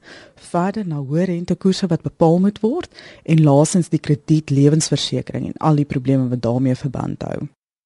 verder 0.50 0.88
na 0.90 1.04
hoë 1.04 1.28
rentekoerse 1.30 1.92
wat 1.92 2.08
bepaal 2.08 2.40
moet 2.48 2.64
word 2.66 2.90
en 3.30 3.46
laasens 3.46 3.94
die 3.94 4.02
krediet 4.02 4.50
lewensversekering 4.50 5.52
en 5.52 5.62
al 5.62 5.78
die 5.78 5.90
probleme 5.94 6.32
wat 6.34 6.42
daarmee 6.42 6.80
verband 6.80 7.30
hou. 7.30 7.44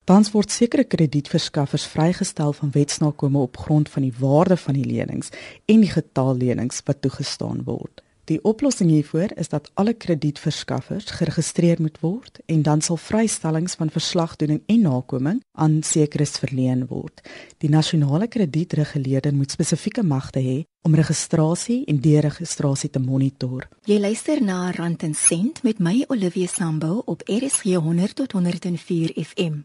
Tans 0.08 0.32
word 0.32 0.56
sekere 0.56 0.88
kredietverskaffers 0.88 1.90
vrygestel 1.92 2.56
van 2.56 2.72
wetsnakome 2.72 3.44
op 3.44 3.60
grond 3.68 3.92
van 3.92 4.08
die 4.08 4.16
waarde 4.24 4.56
van 4.56 4.80
die 4.80 4.88
lenings 4.88 5.36
en 5.68 5.84
die 5.84 5.92
getal 5.92 6.38
lenings 6.38 6.86
wat 6.88 7.04
toegestaan 7.04 7.66
word. 7.68 8.07
Die 8.28 8.42
oplossing 8.44 8.90
hiervoor 8.92 9.32
is 9.40 9.48
dat 9.48 9.72
alle 9.80 9.94
kredietverskaffers 9.94 11.06
geregistreer 11.16 11.80
moet 11.80 11.96
word 12.04 12.42
en 12.52 12.60
dan 12.62 12.82
sal 12.84 13.00
vrystellings 13.00 13.80
van 13.80 13.90
verslagdoening 13.90 14.62
en 14.68 14.82
nakoming 14.84 15.40
aan 15.56 15.80
sekeres 15.84 16.38
verleen 16.42 16.88
word. 16.90 17.22
Die 17.64 17.70
nasionale 17.72 18.28
kredietreguleerder 18.28 19.36
moet 19.36 19.52
spesifieke 19.56 20.04
magte 20.04 20.40
hê 20.44 20.64
om 20.84 20.96
registrasie 20.96 21.86
en 21.88 22.02
deregistrasie 22.04 22.90
te 22.90 23.00
monitor. 23.00 23.68
Jy 23.88 24.00
luister 24.04 24.44
na 24.44 24.72
Rand 24.76 25.04
en 25.08 25.16
Sent 25.16 25.64
met 25.64 25.80
my 25.80 26.04
Olivia 26.12 26.48
Sambo 26.52 27.02
op 27.06 27.24
RSG 27.32 27.64
100 27.80 28.16
tot 28.16 28.32
104 28.36 29.12
FM. 29.24 29.64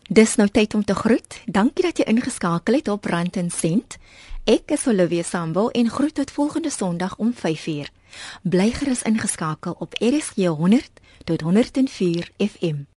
Dis 0.09 0.35
nou 0.35 0.49
tyd 0.49 0.75
om 0.75 0.85
te 0.85 0.95
groet. 0.95 1.41
Dankie 1.47 1.85
dat 1.85 1.97
jy 1.97 2.05
ingeskakel 2.05 2.75
het 2.75 2.89
op 2.89 3.05
Rand 3.05 3.37
en 3.37 3.51
Sent. 3.51 3.97
Ek 4.45 4.71
is 4.71 4.87
Olivia 4.87 5.23
Sambo 5.23 5.69
en 5.69 5.91
groet 5.91 6.15
tot 6.15 6.31
volgende 6.31 6.71
Sondag 6.71 7.17
om 7.17 7.35
5uur. 7.35 7.89
Bly 8.43 8.71
gerus 8.71 9.03
ingeskakel 9.03 9.77
op 9.79 9.95
RSG 9.99 10.35
100 10.35 10.91
tot 11.25 11.41
104 11.41 12.31
FM. 12.39 12.83